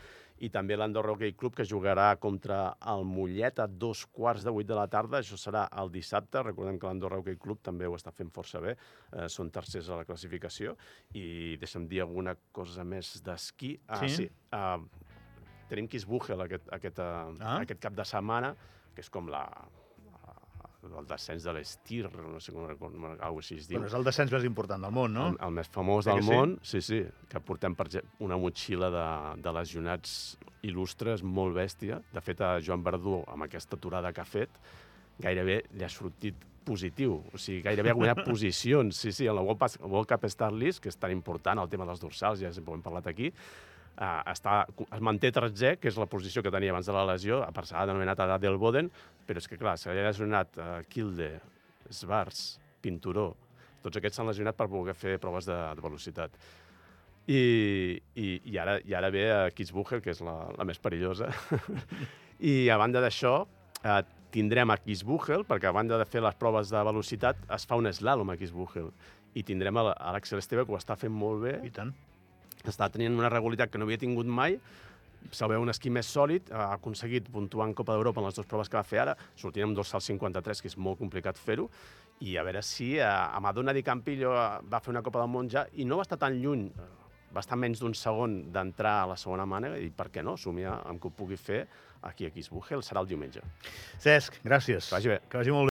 i 0.43 0.49
també 0.51 0.75
l'Andorra 0.75 1.13
Hockey 1.13 1.35
Club, 1.37 1.53
que 1.55 1.65
jugarà 1.67 2.09
contra 2.21 2.73
el 2.91 3.05
Mollet 3.07 3.61
a 3.63 3.67
dos 3.67 4.03
quarts 4.11 4.43
de 4.43 4.51
vuit 4.51 4.67
de 4.67 4.75
la 4.75 4.87
tarda. 4.91 5.21
Això 5.21 5.37
serà 5.39 5.67
el 5.79 5.91
dissabte. 5.93 6.41
Recordem 6.43 6.79
que 6.81 6.89
l'Andorra 6.89 7.21
Hockey 7.21 7.37
Club 7.39 7.61
també 7.63 7.87
ho 7.87 7.95
està 7.95 8.11
fent 8.15 8.31
força 8.33 8.59
bé. 8.63 8.73
Eh, 9.13 9.29
són 9.31 9.53
tercers 9.53 9.87
a 9.89 10.01
la 10.01 10.07
classificació. 10.09 10.75
I 11.15 11.55
deixa'm 11.61 11.87
dir 11.87 12.03
alguna 12.03 12.35
cosa 12.51 12.83
més 12.83 13.15
d'esquí. 13.23 13.75
Ah, 13.87 14.01
sí? 14.03 14.11
sí. 14.17 14.27
Uh, 14.53 15.13
tenim 15.69 15.87
Kisbuchel 15.87 16.43
aquest, 16.43 16.67
aquest, 16.75 16.99
uh, 16.99 17.31
ah. 17.39 17.55
aquest 17.61 17.79
cap 17.85 17.95
de 17.95 18.07
setmana, 18.07 18.51
que 18.93 19.05
és 19.05 19.13
com 19.13 19.31
la, 19.31 19.45
el 20.83 21.07
descens 21.07 21.45
de 21.47 21.53
l'Estir, 21.55 22.03
no 22.11 22.39
sé 22.43 22.53
com, 22.55 22.67
com 22.79 23.05
alguna 23.07 23.41
així 23.41 23.57
es 23.61 23.67
diu. 23.69 23.77
Bueno, 23.77 23.89
és 23.89 23.97
el 23.97 24.05
descens 24.07 24.33
més 24.35 24.47
important 24.47 24.83
del 24.83 24.93
món, 24.95 25.13
no? 25.15 25.27
El, 25.31 25.37
el 25.47 25.53
més 25.55 25.69
famós 25.71 26.09
del 26.09 26.23
món, 26.27 26.57
sí? 26.61 26.81
sí, 26.81 26.87
sí, 26.87 27.27
que 27.31 27.41
portem 27.43 27.75
per 27.79 27.87
una 28.23 28.39
motxilla 28.39 28.89
de, 28.93 29.05
de 29.43 29.53
lesionats 29.55 30.15
il·lustres 30.63 31.23
molt 31.23 31.55
bèstia. 31.55 31.99
De 32.13 32.23
fet, 32.23 32.41
a 32.43 32.57
Joan 32.63 32.83
Verdú, 32.83 33.21
amb 33.31 33.47
aquesta 33.47 33.79
aturada 33.79 34.13
que 34.15 34.23
ha 34.23 34.27
fet, 34.27 34.59
gairebé 35.23 35.61
li 35.77 35.85
ha 35.85 35.91
sortit 35.91 36.49
positiu, 36.63 37.17
o 37.33 37.39
sigui, 37.39 37.61
gairebé 37.65 37.91
ha 37.91 37.97
guanyat 37.97 38.23
posicions, 38.31 38.95
sí, 38.95 39.11
sí, 39.11 39.27
en 39.27 39.35
la 39.35 39.43
World, 39.43 40.07
Cup 40.09 40.25
Star 40.31 40.53
List, 40.55 40.81
que 40.83 40.91
és 40.91 40.99
tan 40.99 41.11
important, 41.11 41.59
el 41.59 41.71
tema 41.71 41.87
dels 41.89 42.01
dorsals, 42.03 42.43
ja 42.43 42.51
hem 42.51 42.83
parlat 42.83 43.09
aquí, 43.11 43.31
Uh, 43.93 44.23
està, 44.31 44.63
es 44.87 45.01
manté 45.05 45.29
tretzè, 45.29 45.75
que 45.77 45.91
és 45.91 45.97
la 46.01 46.09
posició 46.09 46.41
que 46.41 46.51
tenia 46.53 46.73
abans 46.73 46.87
de 46.89 46.95
la 46.95 47.05
lesió, 47.11 47.43
a 47.45 47.51
part 47.53 47.69
s'ha 47.69 47.85
denominat 47.85 48.23
a 48.25 48.39
del 48.41 48.57
Boden, 48.57 48.89
però 49.27 49.37
és 49.37 49.47
que, 49.47 49.59
clar, 49.61 49.75
s'ha 49.77 49.93
lesionat 49.93 50.57
uh, 50.57 50.79
Kilde, 50.89 51.29
Svars, 51.93 52.57
Pinturó, 52.81 53.29
tots 53.83 53.99
aquests 53.99 54.17
s'han 54.19 54.29
lesionat 54.31 54.57
per 54.57 54.69
poder 54.71 54.95
fer 54.95 55.17
proves 55.21 55.47
de, 55.49 55.57
de 55.75 55.83
velocitat. 55.83 56.35
I, 57.27 57.39
i, 58.19 58.27
i, 58.51 58.57
ara, 58.59 58.77
I 58.83 58.95
ara 58.97 59.09
ve 59.11 59.23
a 59.31 59.41
Kitzbühel, 59.55 60.01
que 60.03 60.11
és 60.11 60.21
la, 60.23 60.35
la 60.57 60.67
més 60.67 60.79
perillosa. 60.83 61.29
I 62.51 62.69
a 62.71 62.77
banda 62.79 63.03
d'això, 63.03 63.35
eh, 63.83 63.99
tindrem 64.33 64.71
a 64.73 64.79
Kitzbühel, 64.81 65.45
perquè 65.47 65.69
a 65.69 65.75
banda 65.75 65.99
de 65.99 66.07
fer 66.09 66.23
les 66.23 66.39
proves 66.39 66.71
de 66.73 66.83
velocitat, 66.87 67.43
es 67.55 67.67
fa 67.69 67.79
un 67.79 67.91
slalom 67.91 68.33
a 68.33 68.39
Kitzbühel. 68.39 68.89
I 69.39 69.43
tindrem 69.47 69.79
a 69.79 69.85
l'Àxel 70.15 70.41
Esteve, 70.41 70.65
que 70.65 70.75
ho 70.75 70.79
està 70.79 70.97
fent 70.99 71.13
molt 71.13 71.43
bé. 71.45 71.57
I 71.67 71.71
tant. 71.73 71.93
Està 72.63 72.87
tenint 72.89 73.17
una 73.19 73.29
regularitat 73.31 73.71
que 73.71 73.79
no 73.79 73.87
havia 73.87 73.99
tingut 73.99 74.29
mai, 74.29 74.57
se'l 75.31 75.51
veu 75.51 75.63
un 75.63 75.71
esquí 75.71 75.91
més 75.93 76.07
sòlid, 76.11 76.51
ha 76.51 76.69
aconseguit 76.77 77.29
puntuar 77.31 77.67
en 77.69 77.75
Copa 77.77 77.95
d'Europa 77.95 78.21
en 78.21 78.27
les 78.27 78.37
dues 78.37 78.47
proves 78.49 78.71
que 78.71 78.79
va 78.79 78.85
fer 78.87 79.03
ara, 79.03 79.15
sortint 79.39 79.67
amb 79.67 79.77
dos 79.77 79.91
salts 79.91 80.09
53, 80.11 80.63
que 80.63 80.71
és 80.71 80.77
molt 80.77 80.99
complicat 80.99 81.39
fer-ho, 81.39 81.69
i 82.23 82.37
a 82.37 82.43
veure 82.47 82.63
si 82.63 82.93
eh, 82.97 83.05
a 83.05 83.39
Madonna 83.43 83.73
Di 83.75 83.83
Campillo 83.83 84.33
va 84.33 84.81
fer 84.83 84.93
una 84.93 85.03
Copa 85.03 85.23
del 85.23 85.31
Món 85.31 85.49
ja, 85.51 85.65
i 85.75 85.87
no 85.87 85.99
va 85.99 86.07
estar 86.07 86.19
tan 86.21 86.37
lluny, 86.39 86.67
va 87.33 87.41
estar 87.41 87.57
menys 87.57 87.81
d'un 87.81 87.95
segon 87.97 88.43
d'entrar 88.53 88.99
a 89.01 89.07
la 89.13 89.17
segona 89.17 89.47
mànega, 89.49 89.79
i 89.81 89.89
per 89.91 90.09
què 90.13 90.23
no, 90.23 90.37
somiar 90.37 90.79
amb 90.85 91.01
que 91.01 91.09
ho 91.09 91.15
pugui 91.17 91.39
fer 91.39 91.63
aquí 92.03 92.27
a 92.27 92.33
Kitzbühel, 92.33 92.83
serà 92.83 93.01
el 93.01 93.09
diumenge. 93.09 93.41
Cesc, 94.03 94.41
gràcies. 94.43 94.89
Que 94.89 94.97
vagi 94.97 95.13
bé. 95.13 95.19
Que 95.31 95.39
vagi 95.39 95.53
molt 95.55 95.59
bé. 95.59 95.61